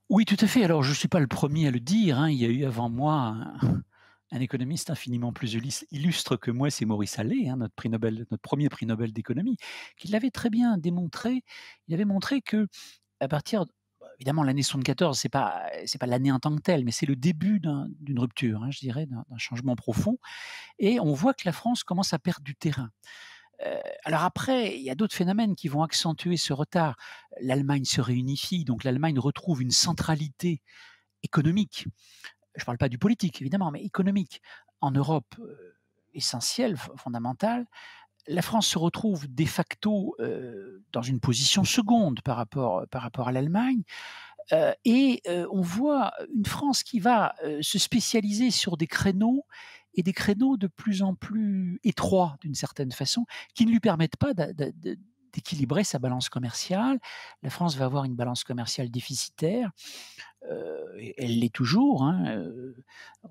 [0.10, 0.64] Oui, tout à fait.
[0.64, 2.20] Alors, je ne suis pas le premier à le dire.
[2.20, 2.30] Hein.
[2.30, 3.36] Il y a eu avant moi
[4.32, 5.54] économiste infiniment plus
[5.92, 9.58] illustre que moi, c'est Maurice Allais, hein, notre, prix Nobel, notre premier prix Nobel d'économie,
[9.98, 11.44] qui l'avait très bien démontré.
[11.88, 12.68] Il avait montré que
[13.20, 13.66] à partir
[14.20, 17.16] évidemment, l'année 74, c'est pas c'est pas l'année en tant que telle, mais c'est le
[17.16, 17.60] début
[18.00, 20.18] d'une rupture, hein, je dirais, d'un changement profond.
[20.80, 22.90] Et on voit que la France commence à perdre du terrain.
[23.66, 26.98] Euh, alors après, il y a d'autres phénomènes qui vont accentuer ce retard.
[27.42, 30.62] L'Allemagne se réunifie, donc l'Allemagne retrouve une centralité
[31.24, 31.88] économique
[32.56, 34.42] je ne parle pas du politique évidemment, mais économique,
[34.82, 35.36] en Europe
[36.14, 37.66] essentiel, fondamental,
[38.28, 40.16] la France se retrouve de facto
[40.92, 43.84] dans une position seconde par rapport, par rapport à l'Allemagne.
[44.84, 49.46] et on voit une France qui va se spécialiser sur des créneaux
[49.96, 54.18] et des créneaux de plus en plus étroits d'une certaine façon, qui ne lui permettent
[54.18, 57.00] pas d'équilibrer sa balance commerciale.
[57.44, 59.72] La France va avoir une balance commerciale déficitaire
[61.18, 62.04] elle l'est toujours.
[62.04, 62.46] Hein,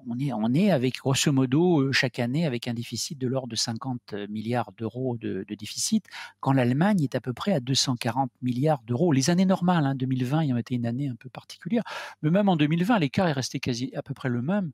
[0.06, 3.56] on, est, on est avec, grosso modo, chaque année, avec un déficit de l'ordre de
[3.56, 6.06] 50 milliards d'euros de, déficit,
[6.40, 9.12] quand l'Allemagne est à peu près à 240 milliards d'euros.
[9.12, 11.82] Les années normales, hein, 2020 ayant été une année un peu particulière,
[12.22, 14.72] mais même en 2020, l'écart est resté quasi à peu près le même.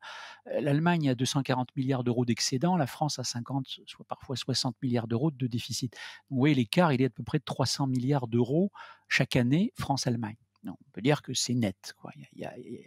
[0.61, 5.31] L'Allemagne a 240 milliards d'euros d'excédent, la France a 50, soit parfois 60 milliards d'euros
[5.31, 5.95] de déficit.
[6.31, 8.71] Donc, oui, l'écart, il est à peu près de 300 milliards d'euros
[9.09, 10.37] chaque année, France-Allemagne.
[10.63, 11.95] Non, on peut dire que c'est net.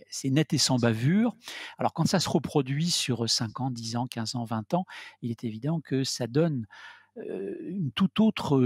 [0.09, 1.35] C'est net et sans bavure.
[1.77, 4.85] Alors quand ça se reproduit sur 5 ans, 10 ans, 15 ans, 20 ans,
[5.21, 6.67] il est évident que ça donne
[7.15, 8.59] une toute autre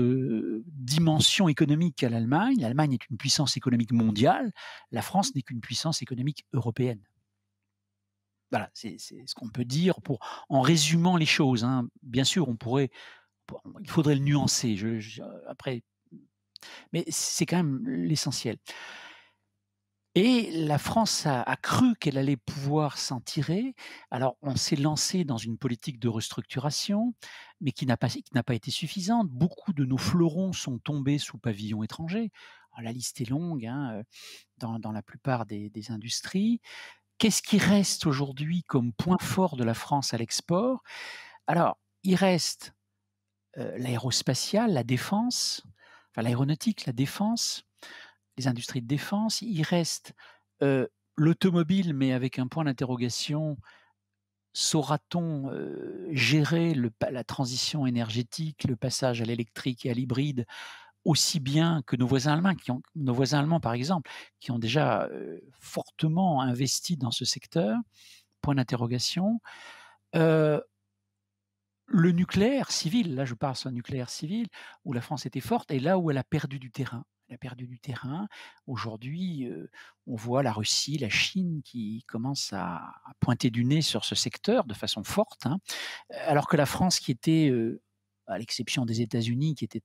[0.66, 2.60] dimension économique à l'Allemagne.
[2.60, 4.54] L'Allemagne est une puissance économique mondiale,
[4.92, 7.02] la France n'est qu'une puissance économique européenne.
[8.52, 11.66] Voilà, c'est ce qu'on peut dire pour, en résumant les choses.
[11.66, 11.90] Hein.
[12.02, 12.90] Bien sûr, on pourrait,
[13.82, 14.78] il faudrait le nuancer.
[15.48, 15.84] après,
[16.94, 18.58] mais c'est quand même l'essentiel.
[20.20, 23.76] Et la France a, cru qu'elle allait pouvoir s'en tirer.
[24.10, 27.14] Alors, on s'est lancé dans une politique de restructuration,
[27.62, 28.10] mais qui n'a pas,
[28.56, 29.30] été suffisante.
[29.30, 32.32] Beaucoup de nos fleurons sont tombés sous pavillon étranger.
[32.82, 34.02] la liste est longue hein,
[34.58, 36.62] dans, la plupart des, industries.
[37.20, 40.82] Qu'est-ce qui reste aujourd'hui comme point fort de la France à l'export?
[41.46, 42.74] Alors, il reste
[43.56, 45.62] l'aérospatiale, la défense,
[46.22, 47.64] l'aéronautique, la défense,
[48.38, 49.42] les industries de défense.
[49.42, 50.14] Il reste
[51.16, 53.58] l'automobile, mais avec un point d'interrogation.
[54.54, 55.52] Saura-t-on
[56.12, 56.74] gérer
[57.12, 60.46] la transition énergétique, le passage à l'électrique et à l'hybride
[61.06, 64.60] aussi bien que nos voisins allemands, qui ont, nos voisins allemands par exemple, qui ont
[64.60, 65.08] déjà
[65.60, 67.78] fortement investi dans ce secteur?
[68.42, 69.40] Point d'interrogation.
[71.88, 74.48] Le nucléaire civil, là je parle sur le nucléaire civil,
[74.86, 77.04] où la France était forte, et là où elle a perdu du terrain.
[77.30, 78.28] Elle a perdu du terrain.
[78.68, 79.52] Aujourd'hui,
[80.06, 84.64] on voit la Russie, la Chine qui commencent à, pointer du nez sur ce secteur
[84.64, 85.60] de façon forte, hein.
[86.26, 87.52] alors que la France, qui était
[88.28, 89.82] à l'exception des États-Unis, qui était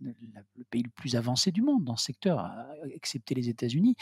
[0.00, 2.50] le pays le plus avancé du monde dans ce secteur,
[2.90, 3.96] excepté les États-Unis.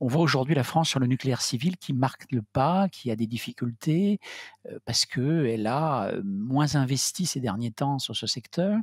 [0.00, 3.16] On voit aujourd'hui la France sur le nucléaire civil qui marque le pas, qui a
[3.16, 4.18] des difficultés,
[4.66, 8.78] euh, parce qu'elle a euh, moins investi ces derniers temps sur ce secteur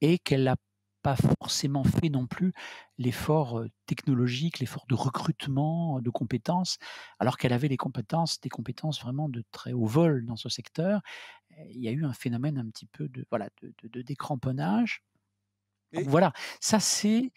[0.00, 0.56] et qu'elle n'a
[1.04, 2.52] pas forcément fait non plus
[2.98, 6.78] l'effort technologique, l'effort de recrutement, de compétences,
[7.20, 11.02] alors qu'elle avait les compétences, des compétences vraiment de très haut vol dans ce secteur
[11.70, 15.02] il y a eu un phénomène un petit peu de, voilà, de, décramponnage.
[16.06, 17.32] Voilà, ça c'est,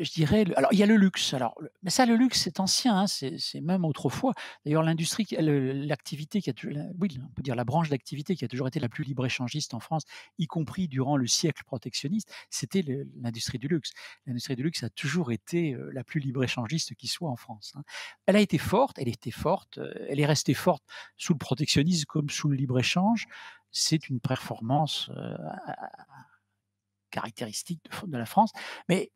[0.00, 1.32] je dirais, alors il y a le luxe.
[1.34, 4.34] Alors, mais ça, le luxe, c'est ancien, hein, c'est même autrefois.
[4.64, 6.52] D'ailleurs, l'industrie, l'activité qui a,
[7.00, 9.80] oui, on peut dire la branche d'activité qui a toujours été la plus libre-échangiste en
[9.80, 10.04] France,
[10.38, 12.84] y compris durant le siècle protectionniste, c'était
[13.20, 13.92] l'industrie du luxe.
[14.26, 17.72] L'industrie du luxe a toujours été la plus libre-échangiste qui soit en France.
[17.76, 17.82] Hein.
[18.26, 20.84] Elle a été forte, elle était forte, elle est restée forte
[21.16, 23.26] sous le protectionnisme comme sous le libre-échange
[23.70, 25.10] c'est une performance
[27.10, 28.52] caractéristique de, la France.
[28.88, 29.10] Mais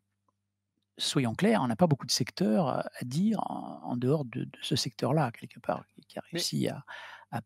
[0.97, 5.31] soyons clairs, on n'a pas beaucoup de secteurs à dire en, dehors de, ce secteur-là,
[5.31, 6.83] quelque part, qui a réussi à,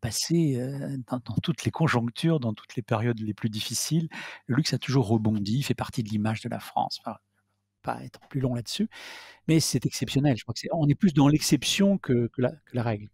[0.02, 0.60] passer
[1.06, 4.08] dans, toutes les conjonctures, dans toutes les périodes les plus difficiles.
[4.46, 7.00] Le luxe a toujours rebondi, fait partie de l'image de la France.
[7.02, 7.20] pas
[8.04, 8.90] être plus long là-dessus,
[9.46, 10.36] mais c'est exceptionnel.
[10.36, 13.08] Je crois que on est plus dans l'exception que, la, règle.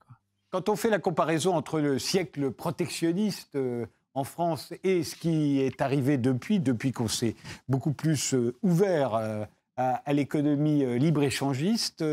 [0.51, 5.61] Quand on fait la comparaison entre le siècle protectionniste euh, en France et ce qui
[5.61, 7.35] est arrivé depuis, depuis qu'on s'est
[7.69, 9.45] beaucoup plus euh, ouvert euh,
[9.77, 12.05] à, l'économie libre-échangiste,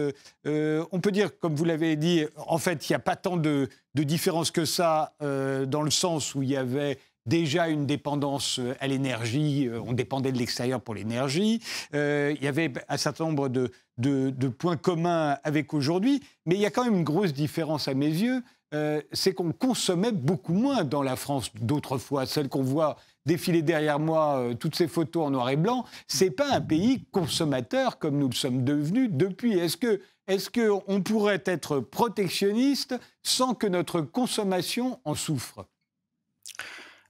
[0.45, 3.69] on peut dire, comme vous l'avez dit, en fait, il n'y a pas tant de,
[3.93, 9.69] différence que ça dans le sens où il y avait déjà une dépendance à l'énergie,
[9.85, 11.61] on dépendait de l'extérieur pour l'énergie,
[11.93, 16.71] il y avait un certain nombre de, points communs avec aujourd'hui, mais il y a
[16.71, 18.41] quand même une grosse différence à mes yeux,
[18.73, 22.25] euh, c'est qu'on consommait beaucoup moins dans la France d'autrefois.
[22.25, 26.31] Celle qu'on voit défiler derrière moi, euh, toutes ces photos en noir et blanc, c'est
[26.31, 29.57] pas un pays consommateur comme nous le sommes devenus depuis.
[29.57, 35.65] Est-ce que est-ce qu'on pourrait être protectionniste sans que notre consommation en souffre?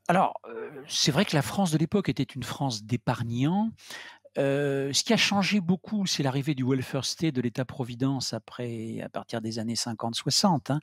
[0.08, 3.70] Alors, euh, c'est vrai que la France de l'époque était une France d'épargnants,
[4.36, 9.42] ce qui a changé beaucoup, c'est l'arrivée du welfare state, de l'État-providence après, à partir
[9.42, 10.80] des années 50-60, hein.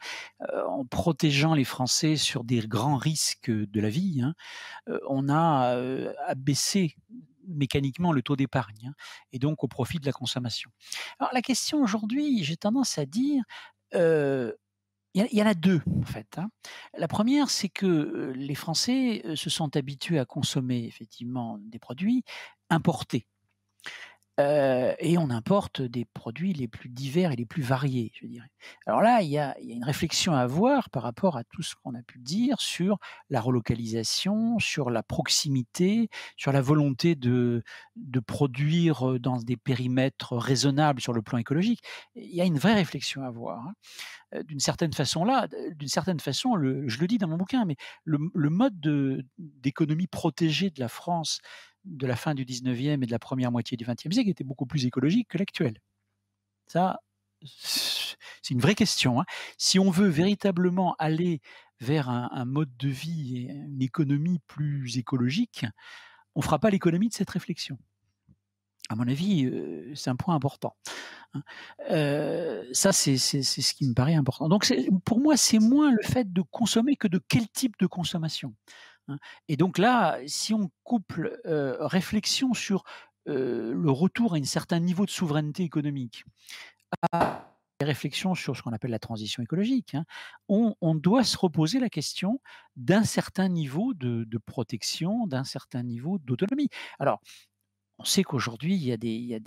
[0.67, 4.21] en protégeant les Français sur des grands risques de la vie.
[4.23, 4.35] Hein.
[5.09, 5.77] on a
[6.27, 6.97] abaissé
[7.47, 8.95] mécaniquement le taux d'épargne, hein,
[9.33, 10.71] et donc au profit de la consommation.
[11.19, 13.43] Alors la question aujourd'hui, j'ai tendance à dire,
[15.15, 16.39] il y, en a deux en fait.
[16.97, 22.25] La première, c'est que les Français se sont habitués à consommer effectivement des produits
[22.71, 23.27] importés
[24.39, 28.51] et on importe des produits les plus divers et les plus variés, je dirais.
[28.87, 31.95] Alors là, il y a, une réflexion à avoir par rapport à tout ce qu'on
[31.95, 32.99] a pu dire sur
[33.31, 37.63] la relocalisation, sur la proximité, sur la volonté de,
[38.27, 41.81] produire dans des périmètres raisonnables sur le plan écologique.
[42.15, 43.67] Il y a une vraie réflexion à avoir.
[43.67, 44.43] Hein.
[44.45, 48.51] D'une certaine façon, là, d'une certaine façon, je le dis dans mon bouquin, mais le
[48.51, 48.79] mode
[49.39, 51.41] d'économie protégée de la France
[51.89, 54.67] de la fin du 19e et de la première moitié du 20e siècle était beaucoup
[54.67, 55.81] plus écologique que l'actuel.
[56.67, 57.01] Ça,
[57.45, 59.21] c'est une vraie question.
[59.21, 59.25] Hein.
[59.57, 61.41] Si on veut véritablement aller
[61.81, 65.65] vers un, mode de vie et une économie plus écologique,
[66.35, 67.79] on ne fera pas l'économie de cette réflexion.
[68.89, 70.75] À mon avis, euh, c'est un point important.
[71.35, 71.43] Hein.
[71.91, 74.49] Euh, ça, c'est ce qui me paraît important.
[74.49, 74.73] Donc,
[75.05, 78.55] pour moi, c'est moins le fait de consommer que de quel type de consommation.
[79.09, 79.19] Hein.
[79.49, 82.85] Et donc là, si on couple réflexion sur
[83.27, 86.25] le retour à un certain niveau de souveraineté économique,
[87.13, 87.49] à
[87.85, 90.05] réflexions sur ce qu'on appelle la transition écologique, hein,
[90.49, 92.41] on, doit se reposer la question
[92.77, 96.69] d'un certain niveau de, protection, d'un certain niveau d'autonomie.
[96.99, 97.21] Alors,
[97.99, 99.41] on sait qu'aujourd'hui, il, y a des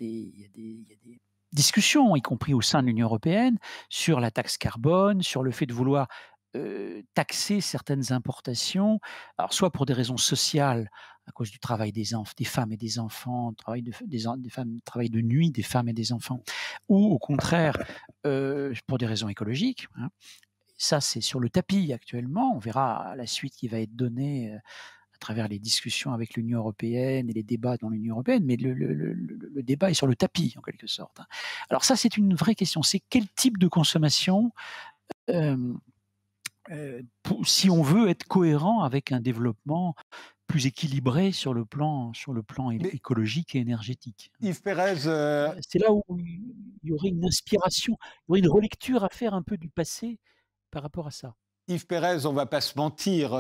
[1.52, 3.58] discussions, y compris au sein de l'Union européenne,
[3.90, 6.08] sur la taxe carbone, sur le fait de vouloir
[7.14, 9.00] taxer certaines importations,
[9.38, 10.90] alors soit pour des raisons sociales,
[11.28, 15.10] à cause du travail des, des femmes et des enfants, travail de, des, femmes, travail
[15.10, 16.44] de nuit des femmes et des enfants,
[16.90, 17.78] ou au contraire
[18.88, 19.88] pour des raisons écologiques.
[19.96, 20.10] Hein.
[20.78, 22.56] Ça, c'est sur le tapis actuellement.
[22.56, 27.30] On verra la suite qui va être donnée à travers les discussions avec l'Union européenne
[27.30, 30.62] et les débats dans l'Union européenne, mais le, le, débat est sur le tapis en
[30.62, 31.20] quelque sorte.
[31.20, 31.28] Hein.
[31.70, 32.82] Alors ça, c'est une vraie question.
[32.82, 34.52] C'est quel type de consommation
[37.44, 39.96] si on veut être cohérent avec un développement
[40.48, 44.32] plus équilibré sur le plan, sur le plan écologique et énergétique.
[44.42, 44.98] Yves Pérez.
[45.62, 46.54] C'est là où il
[46.84, 50.20] y aurait une inspiration, il y aurait une relecture à faire un peu du passé
[50.70, 51.36] par rapport à ça.
[51.68, 53.38] Yves Pérez, on ne va pas se mentir,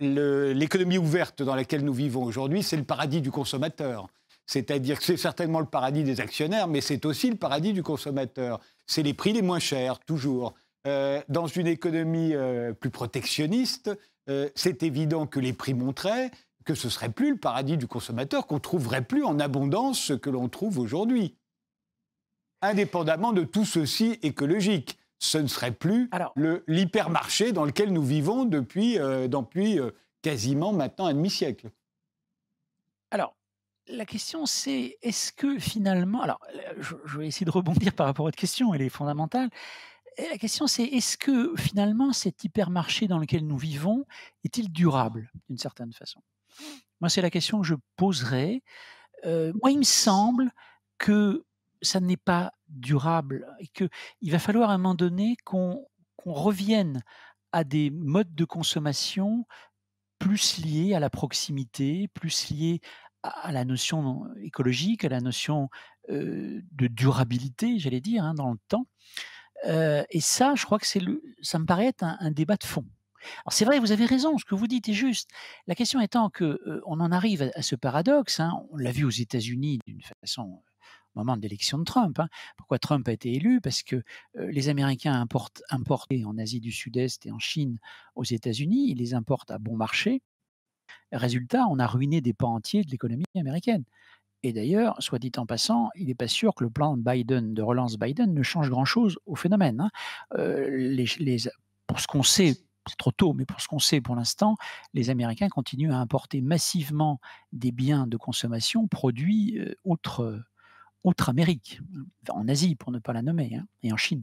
[0.00, 4.08] l'économie ouverte dans laquelle nous vivons aujourd'hui, c'est le paradis du consommateur.
[4.46, 8.60] C'est-à-dire que c'est certainement le paradis des actionnaires, mais c'est aussi le paradis du consommateur.
[8.86, 10.54] C'est les prix les moins chers, toujours.
[10.86, 13.90] Euh, dans une économie euh, plus protectionniste,
[14.30, 16.30] euh, c'est évident que les prix montraient
[16.64, 20.28] que ce serait plus le paradis du consommateur, qu'on trouverait plus en abondance ce que
[20.28, 21.34] l'on trouve aujourd'hui.
[22.60, 26.10] Indépendamment de tout ceci écologique, ce ne serait plus
[26.66, 29.78] l'hypermarché dans lequel nous vivons depuis, depuis
[30.20, 31.70] quasiment maintenant un demi-siècle.
[33.10, 33.34] Alors,
[33.86, 36.40] la question, c'est est-ce que finalement, alors
[36.78, 39.48] je, je, vais essayer de rebondir par rapport à votre question, elle est fondamentale
[40.26, 44.04] la question, c'est est-ce que finalement cet hypermarché dans lequel nous vivons
[44.44, 46.20] est-il durable d'une certaine façon?
[47.00, 48.62] Moi, c'est la question que je poserais.
[49.24, 50.50] Euh, moi, il me semble
[50.98, 51.44] que
[51.82, 55.86] ça n'est pas durable et qu'il va falloir à un moment donné qu'on
[56.24, 57.02] revienne
[57.52, 59.46] à des modes de consommation
[60.18, 62.80] plus liés à la proximité, plus liés
[63.22, 65.70] à, la notion écologique, à la notion
[66.10, 68.86] euh, de durabilité, j'allais dire, hein, dans le temps
[69.64, 71.00] et ça, je crois que c'est
[71.42, 72.84] ça me paraît être un, débat de fond.
[73.44, 75.28] Alors c'est vrai, vous avez raison, ce que vous dites est juste.
[75.66, 78.40] La question étant que on en arrive à, ce paradoxe.
[78.40, 80.62] Hein, on l'a vu aux États-Unis d'une façon
[81.14, 82.18] au moment de l'élection de Trump.
[82.20, 82.28] Hein.
[82.56, 83.60] Pourquoi Trump a été élu?
[83.60, 84.02] Parce que
[84.34, 87.78] les Américains importent, en Asie du Sud-Est et en Chine
[88.14, 90.22] aux États-Unis, ils les importent à bon marché.
[91.12, 93.84] Résultat, on a ruiné des pans entiers de l'économie américaine.
[94.42, 97.62] Et d'ailleurs, soit dit en passant, il n'est pas sûr que le plan Biden, de
[97.62, 99.80] relance Biden ne change grand-chose au phénomène.
[99.80, 99.90] Hein.
[101.86, 102.54] pour ce qu'on sait,
[102.86, 104.56] c'est trop tôt, mais pour ce qu'on sait pour l'instant,
[104.94, 107.20] les Américains continuent à importer massivement
[107.52, 110.40] des biens de consommation produits outre,
[111.04, 111.80] outre Amérique,
[112.30, 114.22] en Asie pour ne pas la nommer, hein, et en Chine.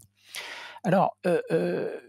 [0.85, 1.17] Alors,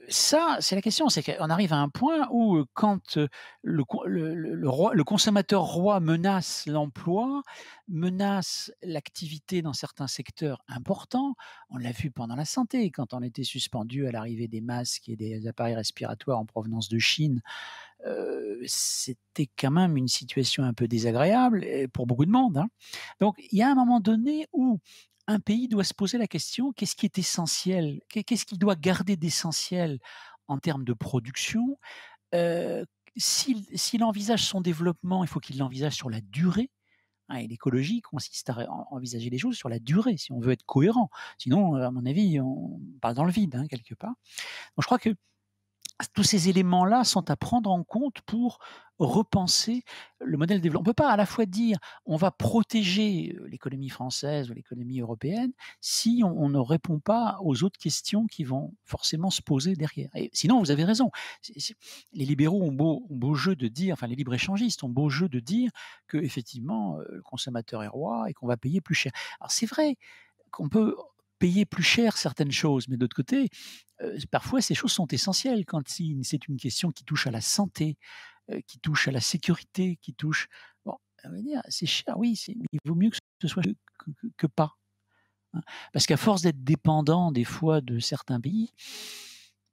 [0.09, 1.09] ça, c'est la question.
[1.09, 3.19] C'est qu'on arrive à un point où, quand
[3.63, 7.43] le, consommateur roi menace l'emploi,
[7.89, 11.37] menace l'activité dans certains secteurs importants,
[11.71, 15.17] on l'a vu pendant la santé, quand on était suspendu à l'arrivée des masques et
[15.17, 17.41] des appareils respiratoires en provenance de Chine,
[18.67, 22.59] c'était quand même une situation un peu désagréable pour beaucoup de monde.
[22.59, 22.69] Hein.
[23.21, 24.81] Donc, il y a un moment donné où
[25.27, 28.01] un pays doit se poser la question qu'est-ce qui est essentiel?
[28.09, 29.99] Qu'est-ce qu'il doit garder d'essentiel
[30.49, 31.79] en termes de production?
[33.17, 36.71] S'il envisage son développement, il faut qu'il l'envisage sur la durée.
[37.29, 40.65] Hein, et l'écologie consiste à envisager les choses sur la durée, si on veut être
[40.65, 41.11] cohérent.
[41.39, 44.15] Sinon, à mon avis, on parle dans le vide, hein, quelque part.
[44.77, 45.11] Donc, je crois que
[46.15, 48.59] tous ces éléments-là sont à prendre en compte pour
[48.99, 49.83] repenser
[50.21, 50.81] le modèle de développement.
[50.81, 55.01] On ne peut pas à la fois dire on va protéger l'économie française ou l'économie
[55.01, 60.11] européenne si on, ne répond pas aux autres questions qui vont forcément se poser derrière.
[60.15, 61.11] Et sinon, vous avez raison.
[62.13, 65.41] Les libéraux ont beau, beau jeu de dire, enfin les libre-échangistes ont beau jeu de
[65.41, 65.71] dire
[66.07, 69.13] que effectivement le consommateur est roi et qu'on va payer plus cher.
[69.41, 69.97] Alors c'est vrai
[70.51, 70.97] qu'on peut
[71.39, 73.49] payer plus cher certaines choses, mais d'autre côté,
[74.31, 77.97] parfois ces choses sont essentielles quand c'est une question qui touche à la santé,
[78.67, 80.49] qui touche à la sécurité, qui touche.
[80.85, 80.97] Bon,
[81.69, 83.63] c'est cher, oui, mais il vaut mieux que ce soit
[84.37, 84.77] que, pas.
[85.53, 85.61] Hein.
[85.93, 88.73] Parce qu'à force d'être dépendant des fois de certains pays,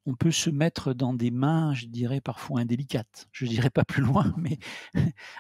[0.06, 3.28] on peut se mettre dans des mains, je dirais, parfois indélicates.
[3.32, 4.58] Je ne dirais pas plus loin, mais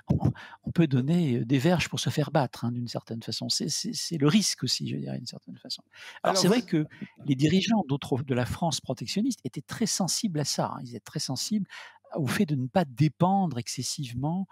[0.09, 3.49] on, peut donner euh, des verges pour se faire battre, hein, d'une certaine façon.
[3.49, 5.83] C'est le risque aussi, je dirais, d'une certaine façon.
[6.23, 6.87] Alors, c'est vrai que
[7.25, 10.73] les dirigeants de la France protectionniste étaient très sensibles à ça.
[10.75, 10.81] Hein.
[10.83, 11.67] Ils étaient très sensibles
[12.15, 14.47] au fait de ne pas dépendre excessivement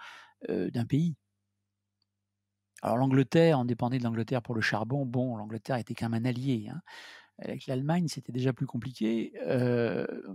[0.50, 1.16] d'un pays.
[2.82, 5.06] Alors l'Angleterre, on dépendait de l'Angleterre pour le charbon.
[5.06, 6.68] Bon, l'Angleterre était quand même un allié.
[6.70, 6.82] Hein.
[7.42, 9.34] Avec l'Allemagne, c'était déjà plus compliqué.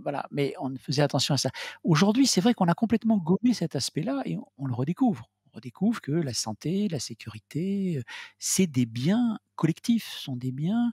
[0.01, 1.49] voilà, mais on faisait attention à ça.
[1.83, 5.29] Aujourd'hui, c'est vrai qu'on a complètement gommé cet aspect-là et on, le redécouvre.
[5.51, 8.03] On redécouvre que la santé, la sécurité,
[8.39, 10.91] c'est des biens collectifs, sont des biens.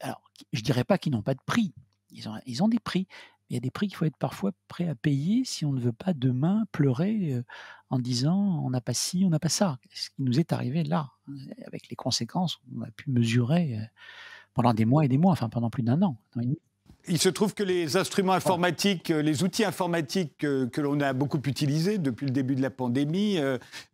[0.00, 0.22] Alors,
[0.52, 1.72] je dirais pas qu'ils n'ont pas de prix.
[2.10, 3.06] Ils ont, ils ont des prix,
[3.50, 5.80] il y a des prix qu'il faut être parfois prêt à payer si on ne
[5.80, 7.42] veut pas demain pleurer
[7.90, 9.78] en disant on n'a pas ci, on n'a pas ça.
[9.92, 11.10] Ce qui nous est arrivé là,
[11.66, 13.76] avec les conséquences qu'on a pu mesurer
[14.54, 16.16] pendant des mois et des mois, enfin pendant plus d'un an.
[17.08, 21.98] Il se trouve que les instruments informatiques, les outils informatiques que, l'on a beaucoup utilisés
[21.98, 23.38] depuis le début de la pandémie,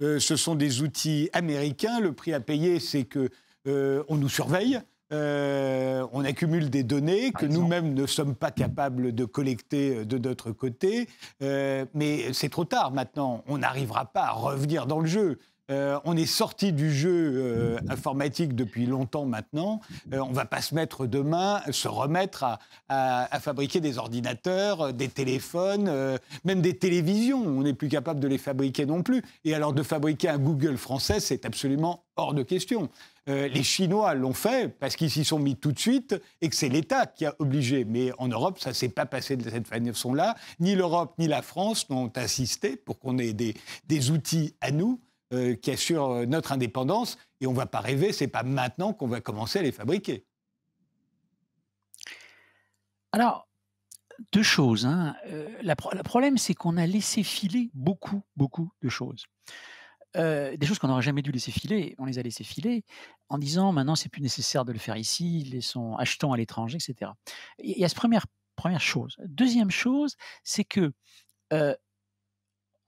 [0.01, 2.01] ce sont des outils américains.
[2.01, 3.31] Le prix à payer, c'est que
[3.67, 4.81] on nous surveille.
[5.13, 11.09] on accumule des données que nous-mêmes ne sommes pas capables de collecter de notre côté.
[11.41, 13.45] mais c'est trop tard maintenant.
[13.47, 15.39] On n'arrivera pas à revenir dans le jeu.
[15.71, 19.81] Euh, on est sorti du jeu euh, informatique depuis longtemps maintenant.
[20.13, 22.45] Euh, on ne va pas se mettre demain, se remettre
[22.89, 27.45] à, fabriquer des ordinateurs, des téléphones, même des télévisions.
[27.45, 29.23] On n'est plus capable de les fabriquer non plus.
[29.45, 32.89] Et alors de fabriquer un Google français, c'est absolument hors de question.
[33.27, 36.69] les Chinois l'ont fait parce qu'ils s'y sont mis tout de suite et que c'est
[36.69, 37.85] l'État qui a obligé.
[37.85, 40.35] Mais en Europe, ça ne s'est pas passé de cette façon-là.
[40.61, 45.01] Ni l'Europe ni la France n'ont insisté pour qu'on ait des outils à nous.
[45.33, 47.19] Euh, qui assurent euh, notre indépendance.
[47.41, 49.73] Et on ne va pas rêver, ce n'est pas maintenant qu'on va commencer à les
[49.73, 50.25] fabriquer.
[53.11, 53.49] Alors,
[54.33, 54.87] deux choses.
[54.87, 55.17] Hein.
[55.27, 59.27] Euh, le problème, c'est qu'on a laissé filer beaucoup, beaucoup de choses.
[60.15, 62.85] des choses qu'on n'aurait jamais dû laisser filer, on les a laissées filer
[63.29, 67.11] en disant maintenant c'est plus nécessaire de le faire ici, laissons, achetons à l'étranger, etc.
[67.59, 69.17] Il y a cette première, première chose.
[69.27, 70.93] Deuxième chose, c'est que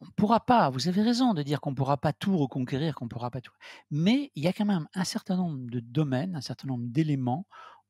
[0.01, 2.95] on ne pourra pas, vous avez raison de dire qu'on ne pourra pas tout reconquérir,
[2.95, 3.55] qu'on ne pourra pas tout.
[3.91, 7.47] Mais il y a quand même un certain nombre de domaines, un certain nombre d'éléments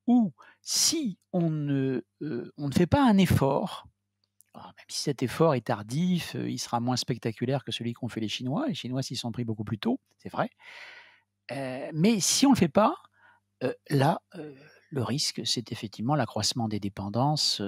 [0.07, 0.33] où
[0.63, 3.87] si on ne, euh, on ne fait pas un effort,
[4.55, 8.21] même si cet effort est tardif, euh, il sera moins spectaculaire que celui qu'ont fait
[8.21, 8.67] les Chinois.
[8.67, 10.49] Les Chinois s'y sont pris beaucoup plus tôt, c'est vrai.
[11.53, 12.97] Euh, mais si on ne le fait pas,
[13.91, 14.23] là,
[14.91, 17.61] le risque, c'est effectivement l'accroissement des dépendances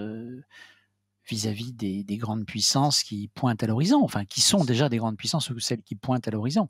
[1.31, 5.51] vis-à-vis des, grandes puissances qui pointent à l'horizon, enfin qui sont déjà des grandes puissances
[5.51, 6.69] ou celles qui pointent à l'horizon.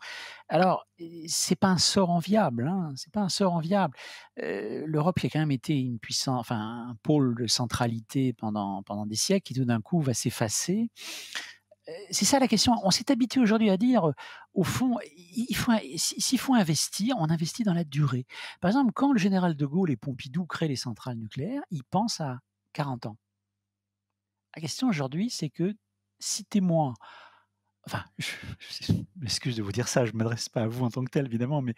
[0.49, 0.87] Alors,
[1.27, 3.97] c'est pas un sort enviable, hein, c'est pas un sort enviable.
[4.43, 8.83] Euh, L'Europe qui a quand même été une puissance, enfin un pôle de centralité pendant
[8.83, 10.91] pendant des siècles, qui tout d'un coup va s'effacer.
[11.89, 12.75] Euh, c'est ça la question.
[12.85, 14.13] On s'est habitué aujourd'hui à dire,
[14.55, 18.27] au fond, il faut, s'il faut investir, on investit dans la durée.
[18.61, 22.21] Par exemple, quand le général de Gaulle et Pompidou créent les centrales nucléaires, ils pensent
[22.21, 22.41] à
[22.73, 23.17] 40 ans.
[24.55, 25.77] La question aujourd'hui, c'est que
[26.19, 26.95] citez-moi,
[27.87, 28.33] enfin, je,
[29.17, 31.27] m'excuse de vous dire ça, je ne m'adresse pas à vous en tant que tel,
[31.27, 31.75] évidemment, mais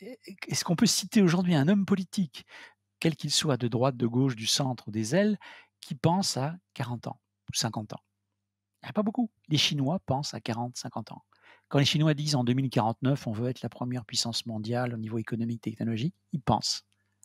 [0.00, 2.46] est-ce qu'on peut citer aujourd'hui un homme politique,
[3.00, 5.38] quel qu'il soit, de droite, de gauche, du centre ou des ailes,
[5.80, 7.20] qui pense à 40 ans
[7.50, 8.02] ou 50 ans?
[8.82, 9.30] Il n'y a pas beaucoup.
[9.48, 11.22] Les Chinois pensent à 40, 50 ans.
[11.68, 15.18] Quand les Chinois disent en 2049, on veut être la première puissance mondiale au niveau
[15.18, 16.84] économique, technologique, ils pensent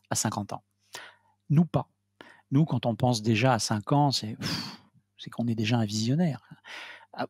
[0.09, 0.63] à 50 ans.
[1.49, 1.89] Nous pas.
[2.52, 4.36] Nous, quand on pense déjà à 5 ans, c'est
[5.32, 6.41] qu'on est déjà un visionnaire.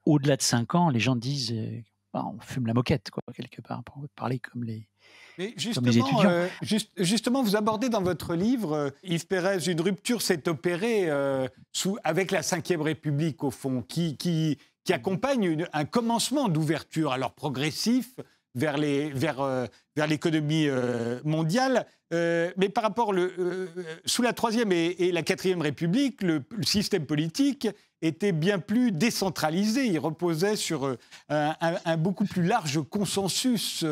[0.05, 1.81] Au-delà de 5 ans, les gens disent euh,
[2.13, 4.87] bah, on fume la moquette, quoi, quelque part, pour parler comme les,
[5.57, 6.47] justement, euh,
[6.97, 11.09] justement, vous abordez dans votre livre, euh, Yves Pérez, une rupture s'est opérée
[11.71, 17.33] sous, avec la Ve République, au fond, qui, qui, qui accompagne un commencement d'ouverture, alors
[17.33, 18.15] progressif,
[18.55, 18.77] vers
[20.07, 21.85] l'économie vers mondiale.
[22.13, 23.67] Euh, mais par rapport, euh,
[24.05, 27.67] sous la Troisième et, la Quatrième République, le, système politique
[28.01, 29.87] était bien plus décentralisé.
[29.87, 30.97] Il reposait sur euh,
[31.29, 33.83] un, beaucoup plus large consensus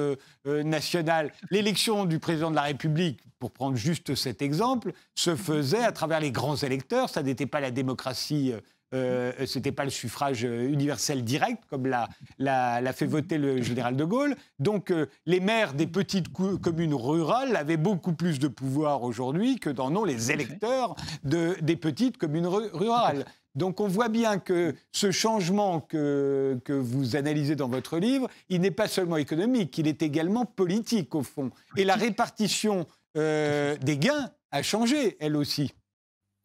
[0.45, 1.31] national.
[1.49, 6.19] L'élection du président de la République, pour prendre juste cet exemple, se faisait à travers
[6.19, 7.09] les grands électeurs.
[7.09, 8.53] Ça n'était pas la démocratie
[8.93, 13.95] euh, ce n'était pas le suffrage euh, universel direct, comme l'a fait voter le général
[13.95, 14.35] de Gaulle.
[14.59, 19.69] Donc euh, les maires des petites communes rurales avaient beaucoup plus de pouvoir aujourd'hui que
[19.69, 23.25] dans ont les électeurs de, des petites communes rurales.
[23.55, 28.61] Donc on voit bien que ce changement que, que vous analysez dans votre livre, il
[28.61, 31.51] n'est pas seulement économique, il est également politique au fond.
[31.77, 35.71] Et la répartition des gains a changé, elle aussi.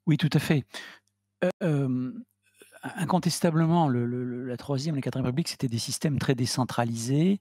[0.07, 0.67] Oui, tout à fait
[2.83, 7.41] incontestablement, la Troisième et la Quatrième République, c'était des systèmes très décentralisés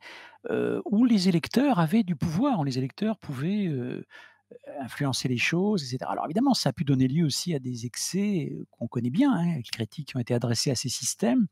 [0.50, 4.06] euh, où les électeurs avaient du pouvoir, où les électeurs pouvaient euh,
[4.80, 6.10] influencer les choses, etc.
[6.10, 9.34] Alors évidemment, ça a pu donner lieu aussi à des excès euh, qu'on connaît bien,
[9.34, 11.48] hein, les critiques qui ont été adressées à ces systèmes,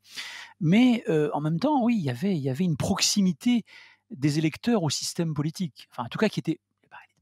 [0.60, 3.64] mais en même temps, oui, il y avait, il y avait une proximité
[4.10, 6.60] des électeurs au système politique, enfin en tout cas qui était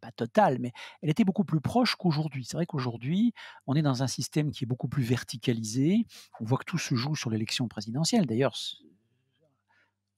[0.05, 2.45] pas totale, mais elle était beaucoup plus proche qu'aujourd'hui.
[2.45, 3.33] C'est vrai qu'aujourd'hui,
[3.67, 6.07] on est dans un système qui est beaucoup plus verticalisé.
[6.41, 8.27] On voit que tout se joue sur l'élection présidentielle.
[8.27, 8.55] D'ailleurs,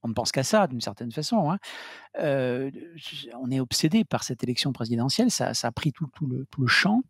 [0.03, 1.51] on ne pense qu'à ça d'une certaine façon.
[1.51, 1.59] Hein.
[2.18, 2.70] Euh,
[3.41, 5.30] on est obsédé par cette élection présidentielle.
[5.30, 7.03] Ça, a pris tout, le, tout le champ.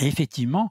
[0.00, 0.70] Effectivement,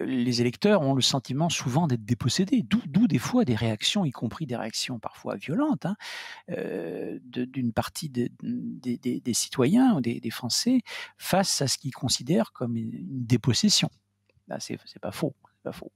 [0.00, 4.46] les électeurs ont le sentiment souvent d'être dépossédés, d'où des fois des réactions, y compris
[4.46, 5.96] des réactions parfois violentes, hein,
[7.28, 8.30] d'une partie des,
[9.34, 10.80] citoyens ou des, Français
[11.18, 12.90] face à ce qu'ils considèrent comme une
[13.26, 13.90] dépossession.
[14.48, 15.92] Là, c'est pas faux, pas faux,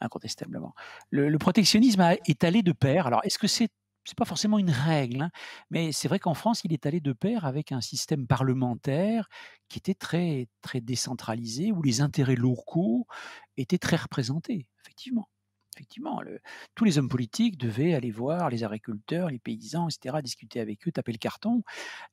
[0.00, 0.74] incontestablement.
[1.10, 3.06] Le, protectionnisme est allé de pair.
[3.06, 3.68] Alors, est-ce que c'est
[4.04, 5.30] c'est pas forcément une règle, hein,
[5.70, 9.28] mais c'est vrai qu'en France, il est allé de pair avec un système parlementaire
[9.68, 13.06] qui était très, très décentralisé, où les intérêts locaux
[13.56, 15.28] étaient très représentés, effectivement.
[15.76, 16.22] Effectivement,
[16.76, 20.92] tous les hommes politiques devaient aller voir les agriculteurs, les paysans, etc., discuter avec eux,
[20.92, 21.64] taper le carton.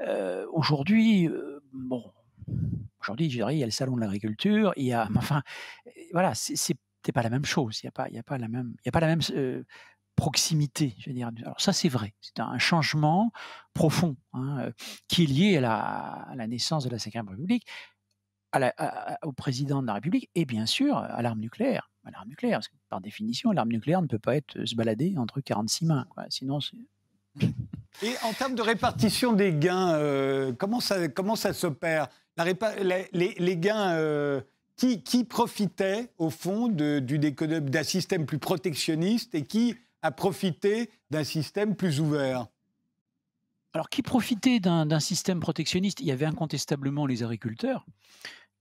[0.02, 2.12] Euh, aujourd'hui, euh, bon,
[3.00, 5.44] aujourd'hui, il y a le salon de l'agriculture, il y a, enfin,
[6.12, 6.76] voilà, c'est
[7.14, 7.80] pas la même chose.
[7.82, 9.22] Il n'y a pas, y a pas la même, il y a pas la même
[9.32, 9.64] euh,
[10.16, 11.30] proximité, je veux dire.
[11.44, 12.14] Alors ça, c'est vrai.
[12.22, 13.32] C'est un changement
[13.74, 14.72] profond hein, euh,
[15.08, 17.66] qui est lié à la, naissance de la Cinquième République,
[19.24, 21.90] au président de la République et bien sûr à l'arme nucléaire.
[22.04, 25.16] À l'arme nucléaire, parce que par définition, l'arme nucléaire ne peut pas être se balader
[25.18, 26.06] entre 46 mains.
[26.10, 26.26] Quoi.
[26.30, 26.78] Sinon, c'est...
[28.04, 32.08] Et en termes de répartition des gains, euh, comment, ça, comment ça s'opère
[32.82, 34.42] les, les, gains, euh,
[34.76, 42.00] qui profitaient au fond d'un système plus protectionniste et qui à profiter d'un système plus
[42.00, 42.48] ouvert
[43.74, 46.02] alors, qui profitait d'un système protectionniste?
[46.02, 47.86] Il y avait incontestablement les agriculteurs,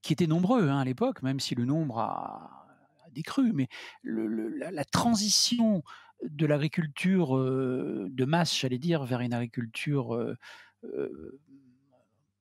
[0.03, 2.66] qui étaient nombreux hein, à l'époque, même si le nombre a,
[3.12, 3.53] décru.
[3.53, 3.68] Mais
[4.05, 5.82] la, transition
[6.22, 10.36] de l'agriculture euh, de masse, j'allais dire, vers une agriculture euh,
[10.84, 11.41] euh,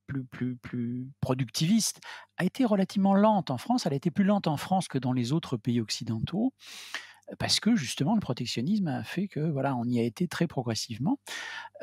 [0.06, 2.02] plus, plus, plus productiviste,
[2.38, 3.88] a été relativement lente en France.
[3.88, 6.54] Elle a été plus lente en France que dans les autres pays occidentaux
[7.38, 11.20] parce que justement le protectionnisme a fait que voilà, on y a été très progressivement.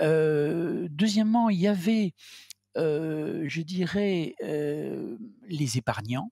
[0.01, 2.15] deuxièmement, il y avait,
[2.75, 6.31] je dirais, les épargnants.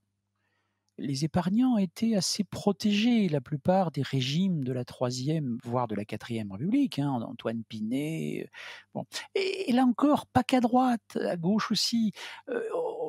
[0.96, 3.28] Les épargnants étaient assez protégés.
[3.28, 8.48] La plupart des régimes de la troisième, voire de la quatrième République, hein, Antoine Pinet.
[8.94, 9.04] Bon.
[9.34, 12.12] Et, là encore, pas qu'à droite, à gauche aussi.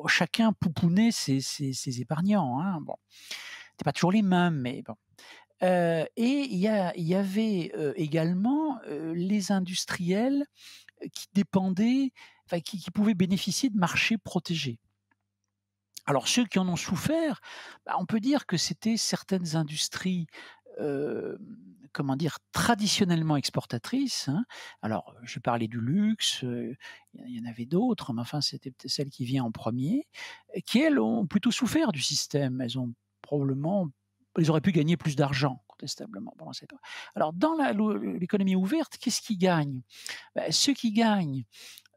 [0.08, 2.60] chacun poupounait ses, ses, épargnants.
[2.60, 2.96] Hein, bon.
[3.70, 4.96] C'était pas toujours les mêmes, mais bon
[5.62, 8.80] et il y, avait également
[9.14, 10.44] les industriels
[11.12, 12.12] qui dépendaient,
[12.46, 14.78] enfin, qui, pouvaient bénéficier de marchés protégés.
[16.04, 17.40] Alors ceux qui en ont souffert,
[17.84, 20.26] bah, on peut dire que c'était certaines industries
[21.96, 24.28] comment dire, traditionnellement exportatrices.
[24.28, 24.44] Hein.
[24.82, 26.76] Alors, je parlais du luxe, il
[27.14, 30.06] y en avait d'autres, mais enfin, c'était celle qui vient en premier,
[30.66, 32.60] qui, elles, ont plutôt souffert du système.
[32.60, 32.92] Elles ont
[33.22, 33.88] probablement
[34.38, 36.34] ils auraient pu gagner plus d'argent, contestablement.
[37.14, 37.56] Alors, dans
[38.18, 39.80] l'économie ouverte, qu'est-ce qui gagne
[40.34, 41.44] ben, Ceux qui gagnent,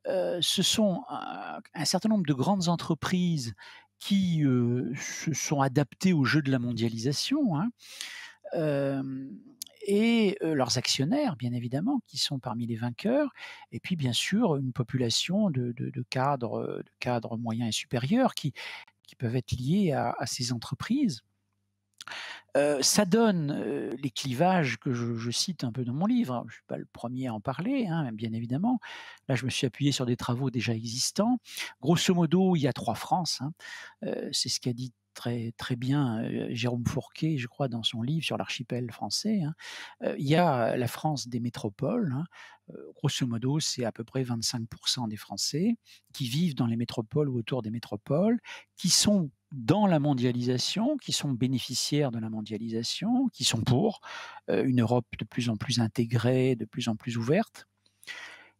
[0.07, 3.53] euh, ce sont un, certain nombre de grandes entreprises
[3.99, 7.57] qui euh, se sont adaptées au jeu de la mondialisation.
[7.57, 7.69] Hein,
[8.55, 9.29] euh,
[9.87, 13.31] et leurs actionnaires, bien évidemment, qui sont parmi les vainqueurs,
[13.71, 15.73] et puis bien sûr une population de,
[16.09, 18.53] cadres, de cadres moyens et supérieurs qui
[19.17, 21.23] peuvent être liés à ces entreprises
[22.81, 26.43] ça donne les clivages que je, cite un peu dans mon livre.
[26.47, 28.79] Je ne suis pas le premier à en parler, hein, bien évidemment.
[29.27, 31.39] Là, je me suis appuyé sur des travaux déjà existants.
[31.81, 33.41] Grosso modo, il y a trois France.
[33.41, 33.53] Hein.
[34.31, 38.37] C'est ce qu'a dit très, très bien Jérôme Fourquet, je crois, dans son livre sur
[38.37, 39.41] l'archipel français.
[39.41, 40.15] Hein.
[40.17, 42.15] il y a la France des métropoles.
[42.95, 45.75] Grosso modo, c'est à peu près 25% des Français
[46.13, 48.39] qui vivent dans les métropoles ou autour des métropoles,
[48.77, 54.01] qui sont dans la mondialisation, qui sont bénéficiaires de la mondialisation, qui sont pour
[54.47, 57.65] une Europe de plus en plus intégrée, de plus en plus ouverte.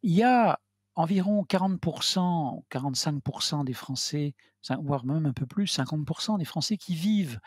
[0.01, 0.59] Il y a
[0.95, 4.33] environ 40%, 45% des Français,
[4.81, 7.39] voire même un peu plus, 50% des Français qui vivent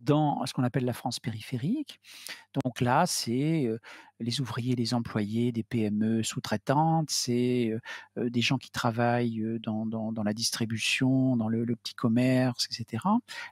[0.00, 2.00] dans ce qu'on appelle la France périphérique.
[2.64, 3.68] Donc là, c'est
[4.20, 7.72] les ouvriers, les employés des PME sous-traitantes, c'est
[8.16, 13.04] des gens qui travaillent dans, la distribution, dans le, le, petit commerce, etc.,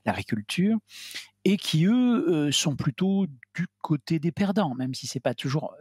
[0.05, 0.79] l'agriculture,
[1.45, 5.75] et qui, eux, sont plutôt du côté des perdants, même si c'est pas toujours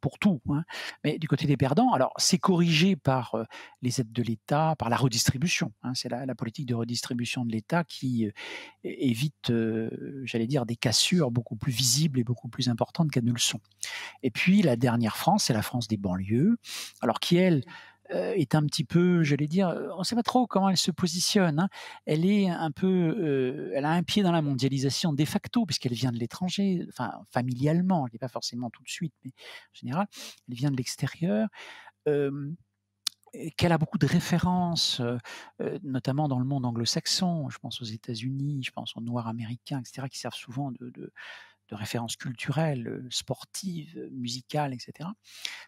[0.00, 0.40] pour tout.
[0.50, 0.62] Hein.
[1.04, 3.36] Mais du côté des perdants, alors c'est corrigé par
[3.82, 5.72] les aides de l'État, par la redistribution.
[5.82, 5.92] Hein.
[5.94, 8.28] C'est la, politique de redistribution de l'État qui
[8.84, 9.52] évite,
[10.24, 13.60] j'allais dire, des cassures beaucoup plus visibles et beaucoup plus importantes qu'elles ne le sont.
[14.22, 16.56] Et puis la dernière France, c'est la France des banlieues,
[17.00, 17.64] alors qui elle euh,
[18.10, 20.90] est un petit peu, j'allais dire, euh, on ne sait pas trop comment elle se
[20.90, 21.60] positionne.
[21.60, 21.68] Hein.
[22.06, 25.94] Elle est un peu, euh, elle a un pied dans la mondialisation de facto puisqu'elle
[25.94, 30.06] vient de l'étranger, enfin familialement, elle n'est pas forcément tout de suite, mais en général,
[30.48, 31.48] elle vient de l'extérieur.
[33.56, 35.00] qu'elle a beaucoup de références,
[35.82, 40.06] notamment dans le monde anglo-saxon, je pense aux États-Unis, je pense aux Noirs américains, etc.,
[40.10, 41.12] qui servent souvent de
[41.74, 45.08] références culturelles, sportives, musicales, etc.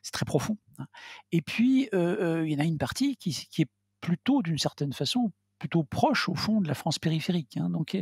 [0.02, 0.58] C'est très profond.
[0.78, 0.86] Hein.
[1.32, 5.82] Et puis, il y en a une partie qui, est plutôt, d'une certaine façon, plutôt
[5.84, 7.56] proche, au fond, de la France périphérique.
[7.56, 7.70] Hein.
[7.70, 7.96] Donc,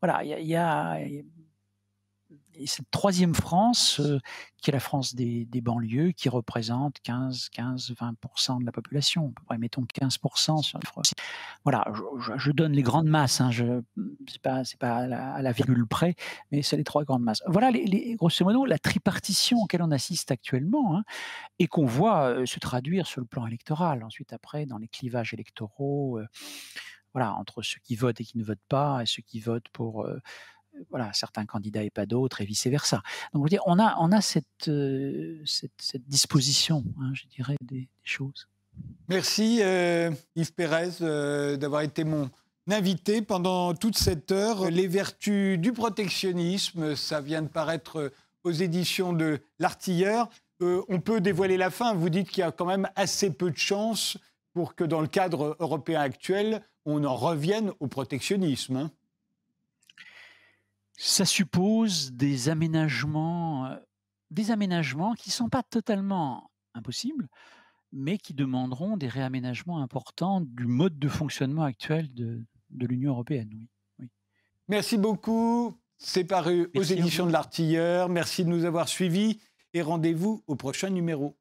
[0.00, 0.56] voilà, il y
[2.64, 4.18] a, cette troisième France, euh,
[4.60, 9.40] qui est la France des, banlieues, qui représente 15, 15, 20% de la population, à
[9.40, 10.80] peu près, mettons 15% sur
[11.64, 11.84] Voilà,
[12.36, 13.82] je, donne les grandes masses, hein, je
[14.26, 16.14] c'est pas, pas à la, virgule près,
[16.50, 17.42] mais c'est les trois grandes masses.
[17.46, 21.04] Voilà, les, grosso modo, la tripartition auquel on assiste actuellement, hein,
[21.58, 25.34] et qu'on voit euh, se traduire sur le plan électoral, ensuite après dans les clivages
[25.34, 26.26] électoraux, euh,
[27.14, 30.06] voilà, entre ceux qui votent et qui ne votent pas, et ceux qui votent pour
[30.90, 33.02] voilà, certains candidats et pas d'autres, et vice-versa.
[33.34, 38.48] Donc, on a, on a cette, euh, cette, disposition, hein, je dirais, des, choses.
[39.08, 42.30] Merci euh, Yves Pérez euh, d'avoir été mon
[42.70, 44.70] invité pendant toute cette heure.
[44.70, 48.12] Les vertus du protectionnisme, ça vient de paraître
[48.44, 50.28] aux éditions de L'Artilleur.
[50.60, 51.94] on peut dévoiler la fin.
[51.94, 54.18] Vous dites qu'il y a quand même assez peu de chances
[54.52, 58.76] pour que dans le cadre européen actuel, on en revienne au protectionnisme.
[58.76, 58.90] Hein.
[61.00, 63.76] Ça suppose des aménagements, euh,
[64.32, 67.28] des aménagements qui ne sont pas totalement impossibles,
[67.92, 73.48] mais qui demanderont des réaménagements importants du mode de fonctionnement actuel de, l'Union européenne.
[74.00, 74.08] Oui,
[74.66, 75.78] Merci beaucoup.
[75.98, 78.08] C'est paru aux éditions de l'Artilleur.
[78.08, 79.40] Merci de nous avoir suivis
[79.74, 81.37] et rendez-vous au prochain numéro.